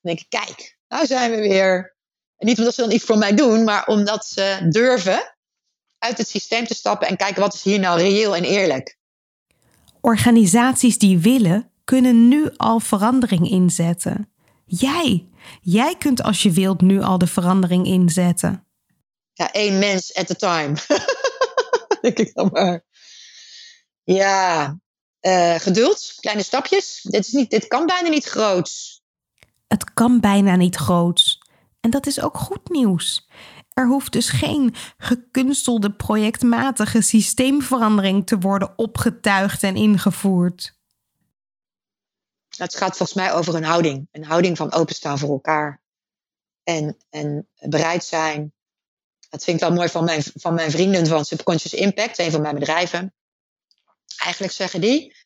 [0.00, 1.96] Dan denk ik, kijk, nou zijn we weer.
[2.38, 5.36] Niet omdat ze dan iets voor mij doen, maar omdat ze durven
[5.98, 8.98] uit het systeem te stappen en kijken wat is hier nou reëel en eerlijk.
[10.00, 14.32] Organisaties die willen, kunnen nu al verandering inzetten.
[14.68, 15.28] Jij,
[15.60, 18.66] jij kunt als je wilt nu al de verandering inzetten.
[19.32, 20.74] Ja, één mens at a time.
[22.00, 22.84] denk ik dan maar.
[24.04, 24.78] Ja,
[25.20, 27.00] uh, geduld, kleine stapjes.
[27.02, 29.02] Dit, is niet, dit kan bijna niet groots.
[29.66, 31.38] Het kan bijna niet groots.
[31.80, 33.28] En dat is ook goed nieuws.
[33.72, 40.77] Er hoeft dus geen gekunstelde projectmatige systeemverandering te worden opgetuigd en ingevoerd.
[42.58, 44.08] Het gaat volgens mij over een houding.
[44.12, 45.82] Een houding van openstaan voor elkaar.
[46.62, 48.52] En, en bereid zijn.
[49.28, 52.40] Dat vind ik wel mooi van mijn, van mijn vrienden van Subconscious Impact, een van
[52.40, 53.14] mijn bedrijven.
[54.16, 55.16] Eigenlijk zeggen die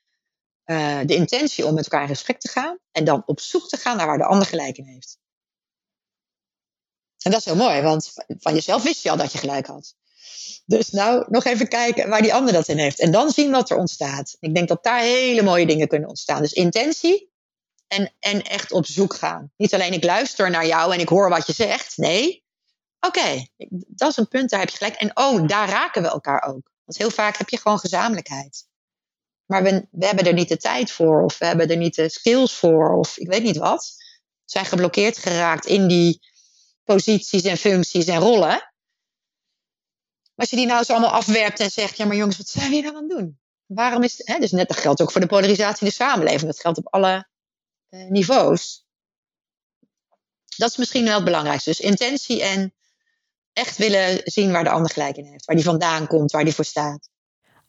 [0.67, 3.77] uh, de intentie om met elkaar in gesprek te gaan en dan op zoek te
[3.77, 5.19] gaan naar waar de ander gelijk in heeft.
[7.23, 9.95] En dat is heel mooi, want van jezelf wist je al dat je gelijk had.
[10.65, 13.01] Dus nou nog even kijken waar die ander dat in heeft.
[13.01, 14.37] En dan zien wat er ontstaat.
[14.41, 16.43] Ik denk dat daar hele mooie dingen kunnen ontstaan.
[16.43, 17.33] Dus intentie
[17.87, 19.53] en, en echt op zoek gaan.
[19.57, 21.97] Niet alleen ik luister naar jou en ik hoor wat je zegt.
[21.97, 22.45] Nee,
[23.01, 23.47] oké,
[23.87, 24.95] dat is een punt, daar heb je gelijk.
[24.95, 26.71] En oh, daar raken we elkaar ook.
[26.85, 28.67] Want heel vaak heb je gewoon gezamenlijkheid.
[29.47, 32.55] Maar we, hebben er niet de tijd voor, of we hebben er niet de skills
[32.55, 33.95] voor, of ik weet niet wat.
[34.45, 36.21] We zijn geblokkeerd geraakt in die
[36.85, 38.72] posities en functies en rollen.
[40.35, 42.69] Maar als je die nou zo allemaal afwerpt en zegt, ja maar jongens, wat zijn
[42.69, 43.39] we hier nou aan het doen?
[43.67, 46.43] Waarom is, hè, dus net dat geldt ook voor de polarisatie in de samenleving.
[46.43, 47.29] Dat geldt op alle
[47.89, 48.87] eh, niveaus.
[50.57, 51.71] Dat is misschien wel het belangrijkste.
[51.71, 52.75] Dus intentie en
[53.53, 55.45] echt willen zien waar de ander gelijk in heeft.
[55.45, 57.11] Waar die vandaan komt, waar die voor staat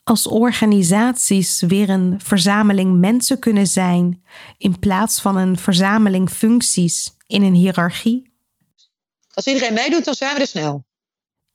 [0.04, 4.24] als organisaties weer een verzameling mensen kunnen zijn
[4.58, 8.32] in plaats van een verzameling functies in een hiërarchie?
[9.34, 10.86] Als iedereen meedoet, dan zijn we er snel.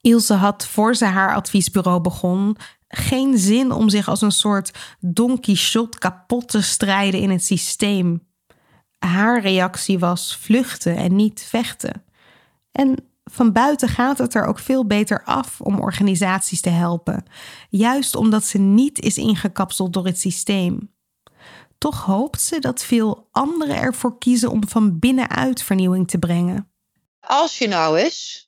[0.00, 2.56] Ilse had voor ze haar adviesbureau begon
[2.88, 4.70] geen zin om zich als een soort
[5.00, 8.26] Don Quixote kapot te strijden in het systeem.
[8.98, 12.04] Haar reactie was vluchten en niet vechten.
[12.72, 17.24] En van buiten gaat het er ook veel beter af om organisaties te helpen,
[17.70, 20.92] juist omdat ze niet is ingekapseld door het systeem.
[21.78, 26.70] Toch hoopt ze dat veel anderen ervoor kiezen om van binnenuit vernieuwing te brengen.
[27.20, 28.47] Als je nou eens,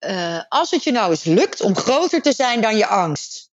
[0.00, 3.50] uh, als het je nou eens lukt om groter te zijn dan je angst.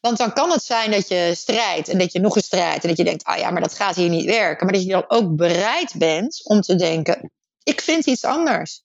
[0.00, 2.88] Want dan kan het zijn dat je strijdt en dat je nog eens strijdt en
[2.88, 4.64] dat je denkt, ah ja, maar dat gaat hier niet werken.
[4.64, 7.30] Maar dat je dan ook bereid bent om te denken,
[7.62, 8.84] ik vind iets anders.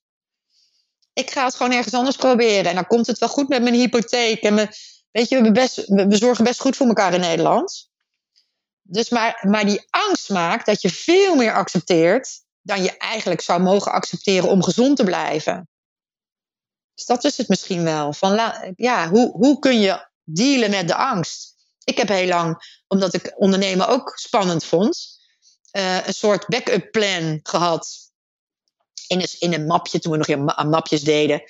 [1.14, 3.76] Ik ga het gewoon ergens anders proberen en dan komt het wel goed met mijn
[3.76, 4.70] hypotheek en mijn,
[5.12, 7.89] weet je, we, best, we zorgen best goed voor elkaar in Nederland.
[8.82, 12.41] Dus maar, maar die angst maakt dat je veel meer accepteert
[12.72, 15.69] dan je eigenlijk zou mogen accepteren om gezond te blijven.
[16.93, 18.13] Dus dat is het misschien wel.
[18.13, 18.39] Van,
[18.76, 21.55] ja, hoe, hoe kun je dealen met de angst?
[21.84, 25.19] Ik heb heel lang, omdat ik ondernemen ook spannend vond,
[25.72, 27.97] uh, een soort backup plan gehad.
[29.07, 31.43] In een, in een mapje, toen we nog aan mapjes deden,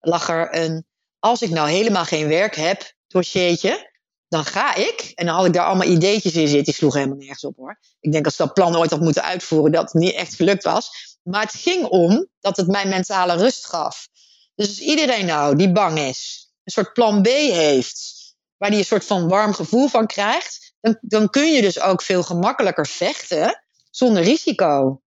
[0.00, 0.86] lag er een.
[1.18, 3.90] Als ik nou helemaal geen werk heb, dossiertje,
[4.28, 5.12] dan ga ik.
[5.14, 6.64] En dan had ik daar allemaal ideetjes in zitten.
[6.64, 7.78] Die sloeg helemaal nergens op hoor.
[8.00, 11.18] Ik denk als dat plan ooit had moeten uitvoeren, dat het niet echt gelukt was.
[11.22, 14.08] Maar het ging om dat het mij mentale rust gaf.
[14.54, 18.14] Dus als iedereen nou die bang is, een soort plan B heeft,
[18.56, 22.02] waar die een soort van warm gevoel van krijgt, dan, dan kun je dus ook
[22.02, 25.00] veel gemakkelijker vechten zonder risico.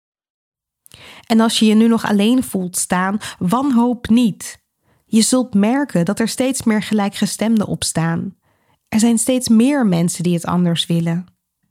[1.27, 4.59] En als je je nu nog alleen voelt staan, wanhoop niet.
[5.05, 8.38] Je zult merken dat er steeds meer gelijkgestemden opstaan.
[8.89, 11.27] Er zijn steeds meer mensen die het anders willen.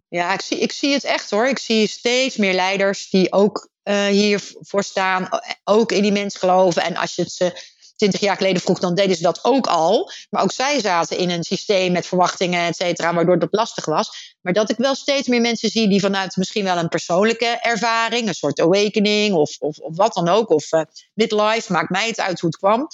[0.09, 1.47] Ja, ik zie, ik zie het echt hoor.
[1.47, 5.29] Ik zie steeds meer leiders die ook uh, hiervoor staan,
[5.63, 6.83] ook in die mensen geloven.
[6.83, 10.11] En als je het ze twintig jaar geleden vroeg, dan deden ze dat ook al.
[10.29, 14.35] Maar ook zij zaten in een systeem met verwachtingen, et cetera, waardoor dat lastig was.
[14.41, 18.27] Maar dat ik wel steeds meer mensen zie die vanuit misschien wel een persoonlijke ervaring,
[18.27, 20.81] een soort awakening of, of, wat dan ook, of uh,
[21.13, 22.87] midlife, maakt mij het uit hoe het kwam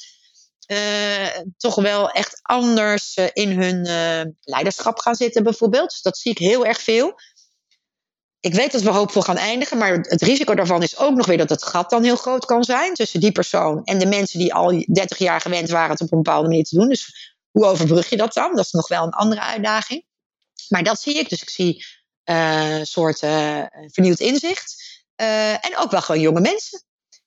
[1.57, 5.89] toch wel echt anders uh, in hun uh, leiderschap gaan zitten, bijvoorbeeld.
[5.89, 7.13] Dus dat zie ik heel erg veel.
[8.39, 11.37] Ik weet dat we hoopvol gaan eindigen, maar het risico daarvan is ook nog weer
[11.37, 14.53] dat het gat dan heel groot kan zijn tussen die persoon en de mensen die
[14.53, 16.89] al 30 jaar gewend waren het op een bepaalde manier te doen.
[16.89, 18.55] Dus hoe overbrug je dat dan?
[18.55, 20.05] Dat is nog wel een andere uitdaging.
[20.67, 21.29] Maar dat zie ik.
[21.29, 21.85] Dus ik zie
[22.23, 23.19] een soort
[23.91, 24.75] vernieuwd inzicht.
[25.15, 26.83] en ook wel gewoon jonge mensen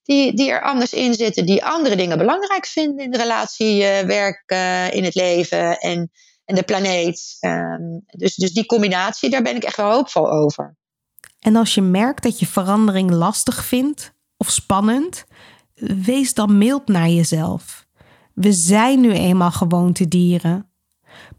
[0.07, 4.01] die, die er anders in zitten, die andere dingen belangrijk vinden in de relatie, uh,
[4.01, 6.11] werk, uh, in het leven en,
[6.45, 7.37] en de planeet.
[7.41, 10.77] Um, dus, dus die combinatie, daar ben ik echt wel hoopvol over.
[11.41, 15.25] En als je merkt dat je verandering lastig vindt of spannend,
[16.05, 17.87] wees dan mild naar jezelf.
[18.35, 20.71] We zijn nu eenmaal gewoontedieren.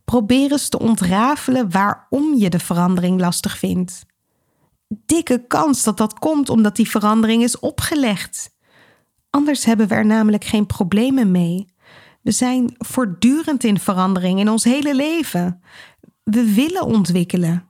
[0.06, 4.06] Probeer eens te ontrafelen waarom je de verandering lastig vindt.
[4.88, 8.56] Dikke kans dat dat komt omdat die verandering is opgelegd.
[9.30, 11.76] Anders hebben we er namelijk geen problemen mee.
[12.22, 15.62] We zijn voortdurend in verandering in ons hele leven.
[16.24, 17.70] We willen ontwikkelen.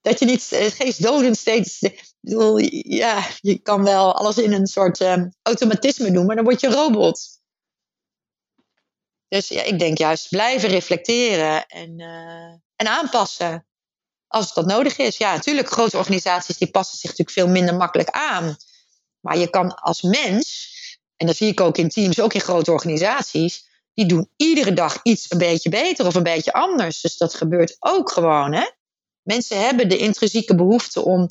[0.00, 1.90] Dat je niet eh, geestdodend steeds.
[2.20, 6.60] Bedoel, ja, je kan wel alles in een soort um, automatisme doen, maar dan word
[6.60, 7.38] je robot.
[9.28, 13.66] Dus ja, ik denk juist blijven reflecteren en, uh, en aanpassen.
[14.26, 15.16] Als dat nodig is.
[15.16, 18.56] Ja, natuurlijk, grote organisaties die passen zich natuurlijk veel minder makkelijk aan.
[19.28, 20.68] Maar je kan als mens,
[21.16, 25.00] en dat zie ik ook in teams, ook in grote organisaties, die doen iedere dag
[25.02, 27.00] iets een beetje beter of een beetje anders.
[27.00, 28.52] Dus dat gebeurt ook gewoon.
[28.52, 28.70] Hè?
[29.22, 31.26] Mensen hebben de intrinsieke behoefte om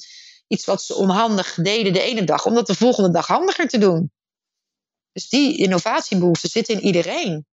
[0.48, 3.78] iets wat ze onhandig deden de ene dag, om dat de volgende dag handiger te
[3.78, 4.12] doen.
[5.12, 7.46] Dus die innovatiebehoefte zit in iedereen.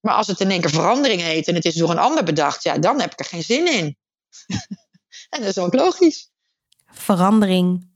[0.00, 2.62] Maar als het in één keer verandering heet en het is door een ander bedacht,
[2.62, 3.96] ja, dan heb ik er geen zin in.
[5.30, 6.30] en dat is ook logisch.
[6.86, 7.91] Verandering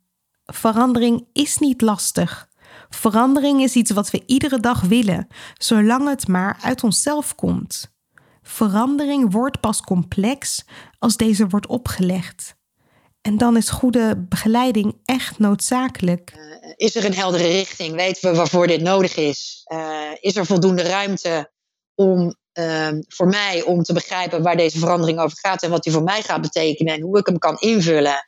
[0.46, 2.48] Verandering is niet lastig.
[2.88, 5.26] Verandering is iets wat we iedere dag willen,
[5.58, 7.94] zolang het maar uit onszelf komt.
[8.42, 10.64] Verandering wordt pas complex
[10.98, 12.56] als deze wordt opgelegd.
[13.20, 16.32] En dan is goede begeleiding echt noodzakelijk.
[16.36, 17.94] Uh, is er een heldere richting?
[17.94, 19.64] Weten we waarvoor dit nodig is?
[19.72, 21.52] Uh, is er voldoende ruimte
[21.94, 25.92] om uh, voor mij om te begrijpen waar deze verandering over gaat en wat die
[25.92, 28.26] voor mij gaat betekenen en hoe ik hem kan invullen?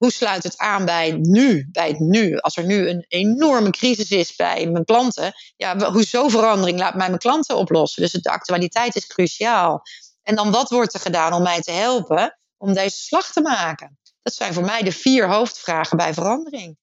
[0.00, 2.36] Hoe sluit het aan bij nu, bij het nu?
[2.36, 7.06] Als er nu een enorme crisis is bij mijn klanten, ja, hoezo verandering laat mij
[7.06, 8.02] mijn klanten oplossen?
[8.02, 9.82] Dus de actualiteit is cruciaal.
[10.22, 13.98] En dan wat wordt er gedaan om mij te helpen om deze slag te maken?
[14.22, 16.76] Dat zijn voor mij de vier hoofdvragen bij verandering.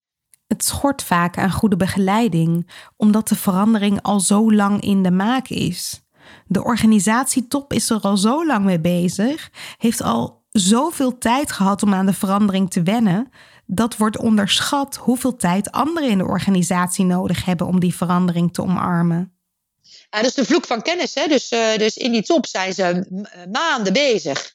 [0.47, 5.47] Het schort vaak aan goede begeleiding, omdat de verandering al zo lang in de maak
[5.47, 6.01] is.
[6.45, 11.93] De organisatietop is er al zo lang mee bezig, heeft al zoveel tijd gehad om
[11.93, 13.31] aan de verandering te wennen,
[13.65, 18.61] dat wordt onderschat hoeveel tijd anderen in de organisatie nodig hebben om die verandering te
[18.61, 19.37] omarmen.
[19.81, 21.15] Ja, dat is de vloek van kennis.
[21.15, 21.27] Hè?
[21.27, 23.07] Dus, uh, dus in die top zijn ze
[23.51, 24.53] maanden bezig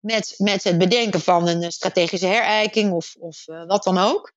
[0.00, 4.32] met, met het bedenken van een strategische herijking of, of wat dan ook.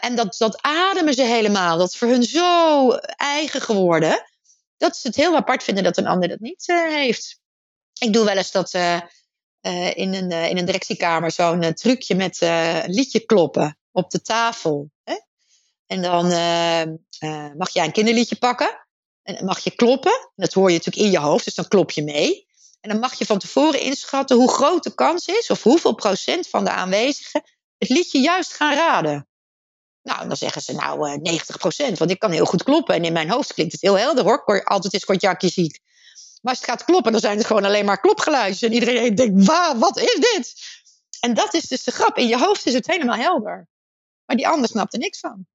[0.00, 1.78] En dat, dat ademen ze helemaal.
[1.78, 4.24] Dat is voor hun zo eigen geworden.
[4.76, 7.40] Dat ze het heel apart vinden dat een ander dat niet heeft.
[7.98, 8.72] Ik doe wel eens dat
[9.94, 14.90] in, een, in een directiekamer zo'n trucje met een liedje kloppen op de tafel.
[15.04, 15.14] Hè?
[15.86, 16.26] En dan
[17.56, 18.86] mag jij een kinderliedje pakken.
[19.22, 20.30] En mag je kloppen.
[20.34, 22.46] Dat hoor je natuurlijk in je hoofd, dus dan klop je mee.
[22.80, 26.48] En dan mag je van tevoren inschatten hoe groot de kans is, of hoeveel procent
[26.48, 27.42] van de aanwezigen
[27.78, 29.28] het liedje juist gaan raden.
[30.02, 32.94] Nou, dan zeggen ze nou 90 eh, procent, want ik kan heel goed kloppen.
[32.94, 34.64] En in mijn hoofd klinkt het heel helder hoor.
[34.64, 35.78] Altijd is kortjakje ziek.
[36.42, 38.62] Maar als het gaat kloppen, dan zijn het gewoon alleen maar klopgeluidjes.
[38.62, 40.54] En iedereen denkt, waar, wat is dit?
[41.20, 42.16] En dat is dus de grap.
[42.16, 43.68] In je hoofd is het helemaal helder.
[44.26, 45.46] Maar die ander snapt er niks van.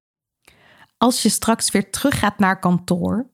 [0.98, 3.30] Als je straks weer terug gaat naar kantoor,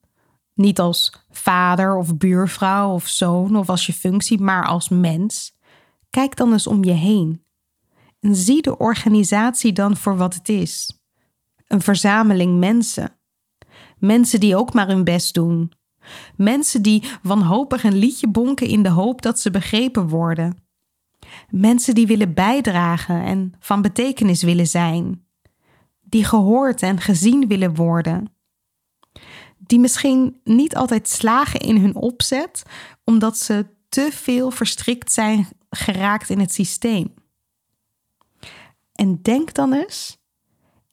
[0.53, 5.57] niet als vader of buurvrouw of zoon of als je functie, maar als mens.
[6.09, 7.45] Kijk dan eens om je heen.
[8.19, 10.99] En zie de organisatie dan voor wat het is:
[11.67, 13.19] een verzameling mensen.
[13.97, 15.73] Mensen die ook maar hun best doen.
[16.35, 20.57] Mensen die wanhopig een liedje bonken in de hoop dat ze begrepen worden.
[21.49, 25.25] Mensen die willen bijdragen en van betekenis willen zijn.
[26.01, 28.33] Die gehoord en gezien willen worden
[29.67, 32.63] die misschien niet altijd slagen in hun opzet,
[33.03, 37.13] omdat ze te veel verstrikt zijn geraakt in het systeem.
[38.93, 40.17] En denk dan eens: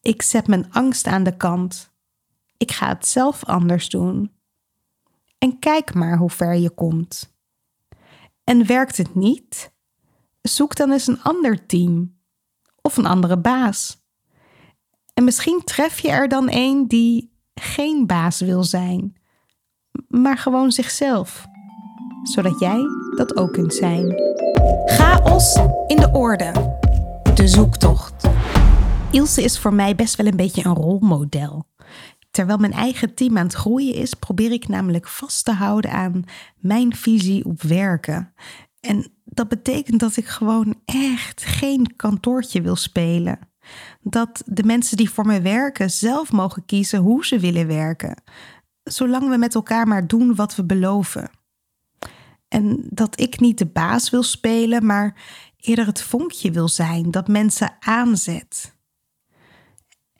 [0.01, 1.93] ik zet mijn angst aan de kant.
[2.57, 4.33] Ik ga het zelf anders doen.
[5.41, 7.34] En kijk maar hoe ver je komt.
[8.45, 9.72] En werkt het niet?
[10.43, 12.18] Zoek dan eens een ander team
[12.82, 14.03] of een andere baas.
[15.14, 19.16] En misschien tref je er dan een die geen baas wil zijn,
[20.09, 21.47] maar gewoon zichzelf,
[22.22, 22.84] zodat jij
[23.16, 24.14] dat ook kunt zijn.
[24.84, 26.78] Chaos in de orde.
[27.34, 28.28] De zoektocht.
[29.11, 31.70] Ilse is voor mij best wel een beetje een rolmodel.
[32.41, 36.24] Terwijl mijn eigen team aan het groeien is, probeer ik namelijk vast te houden aan
[36.57, 38.34] mijn visie op werken.
[38.80, 43.38] En dat betekent dat ik gewoon echt geen kantoortje wil spelen
[44.03, 48.22] dat de mensen die voor me werken zelf mogen kiezen hoe ze willen werken,
[48.82, 51.30] zolang we met elkaar maar doen wat we beloven.
[52.49, 55.22] En dat ik niet de baas wil spelen, maar
[55.57, 58.78] eerder het vonkje wil zijn dat mensen aanzet.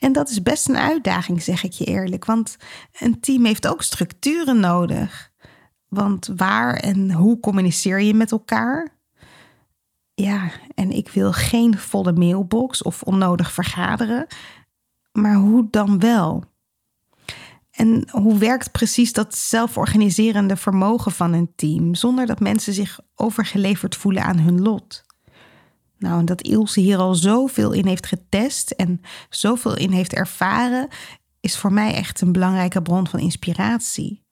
[0.01, 2.57] En dat is best een uitdaging, zeg ik je eerlijk, want
[2.99, 5.31] een team heeft ook structuren nodig.
[5.89, 8.99] Want waar en hoe communiceer je met elkaar?
[10.15, 14.27] Ja, en ik wil geen volle mailbox of onnodig vergaderen.
[15.13, 16.45] Maar hoe dan wel?
[17.71, 23.97] En hoe werkt precies dat zelforganiserende vermogen van een team zonder dat mensen zich overgeleverd
[23.97, 25.05] voelen aan hun lot?
[26.01, 30.89] Nou, dat Ilse hier al zoveel in heeft getest en zoveel in heeft ervaren,
[31.41, 34.25] is voor mij echt een belangrijke bron van inspiratie.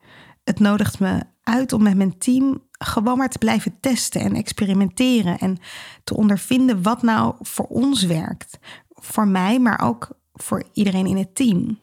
[0.44, 5.38] Het nodigt me uit om met mijn team gewoon maar te blijven testen en experimenteren
[5.38, 5.58] en
[6.04, 8.58] te ondervinden wat nou voor ons werkt.
[8.88, 11.78] Voor mij, maar ook voor iedereen in het team.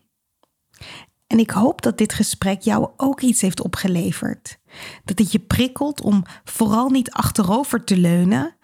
[1.27, 4.59] En ik hoop dat dit gesprek jou ook iets heeft opgeleverd.
[5.03, 8.57] Dat het je prikkelt om vooral niet achterover te leunen,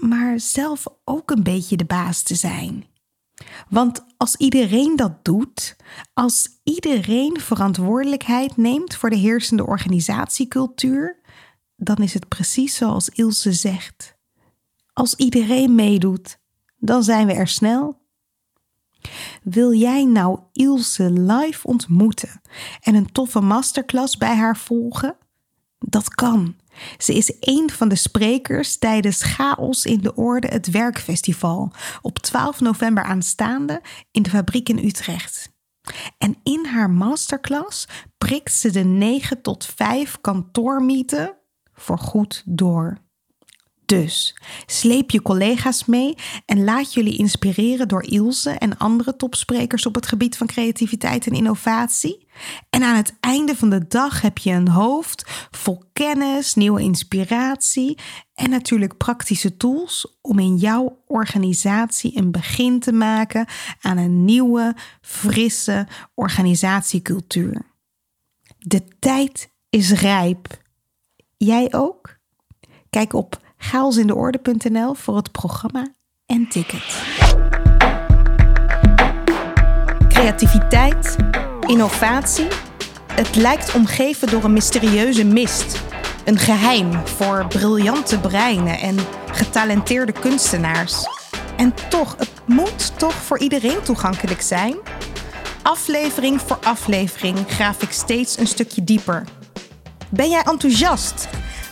[0.00, 2.84] maar zelf ook een beetje de baas te zijn.
[3.68, 5.76] Want als iedereen dat doet,
[6.14, 11.18] als iedereen verantwoordelijkheid neemt voor de heersende organisatiecultuur,
[11.76, 14.18] dan is het precies zoals Ilse zegt.
[14.92, 16.38] Als iedereen meedoet,
[16.76, 17.98] dan zijn we er snel.
[19.42, 22.40] Wil jij nou Ilse live ontmoeten
[22.80, 25.16] en een toffe masterclass bij haar volgen?
[25.78, 26.54] Dat kan.
[26.98, 31.72] Ze is een van de sprekers tijdens Chaos in de Orde, het werkfestival,
[32.02, 35.52] op 12 november aanstaande in de fabriek in Utrecht.
[36.18, 41.36] En in haar masterclass prikt ze de 9 tot 5 kantoormieten
[41.72, 42.98] voor goed door.
[43.90, 44.36] Dus
[44.66, 46.14] sleep je collega's mee
[46.46, 51.32] en laat jullie inspireren door Ilse en andere topsprekers op het gebied van creativiteit en
[51.32, 52.28] innovatie.
[52.70, 57.98] En aan het einde van de dag heb je een hoofd vol kennis, nieuwe inspiratie
[58.34, 63.46] en natuurlijk praktische tools om in jouw organisatie een begin te maken
[63.80, 67.62] aan een nieuwe, frisse organisatiecultuur.
[68.58, 70.62] De tijd is rijp.
[71.36, 72.18] Jij ook?
[72.90, 75.88] Kijk op chaosindeorde.nl voor het programma
[76.26, 77.02] en ticket.
[80.08, 81.16] Creativiteit,
[81.66, 82.48] innovatie.
[83.12, 85.82] Het lijkt omgeven door een mysterieuze mist.
[86.24, 88.96] Een geheim voor briljante breinen en
[89.32, 91.06] getalenteerde kunstenaars.
[91.56, 94.76] En toch, het moet toch voor iedereen toegankelijk zijn?
[95.62, 99.24] Aflevering voor aflevering graaf ik steeds een stukje dieper.
[100.08, 101.28] Ben jij enthousiast?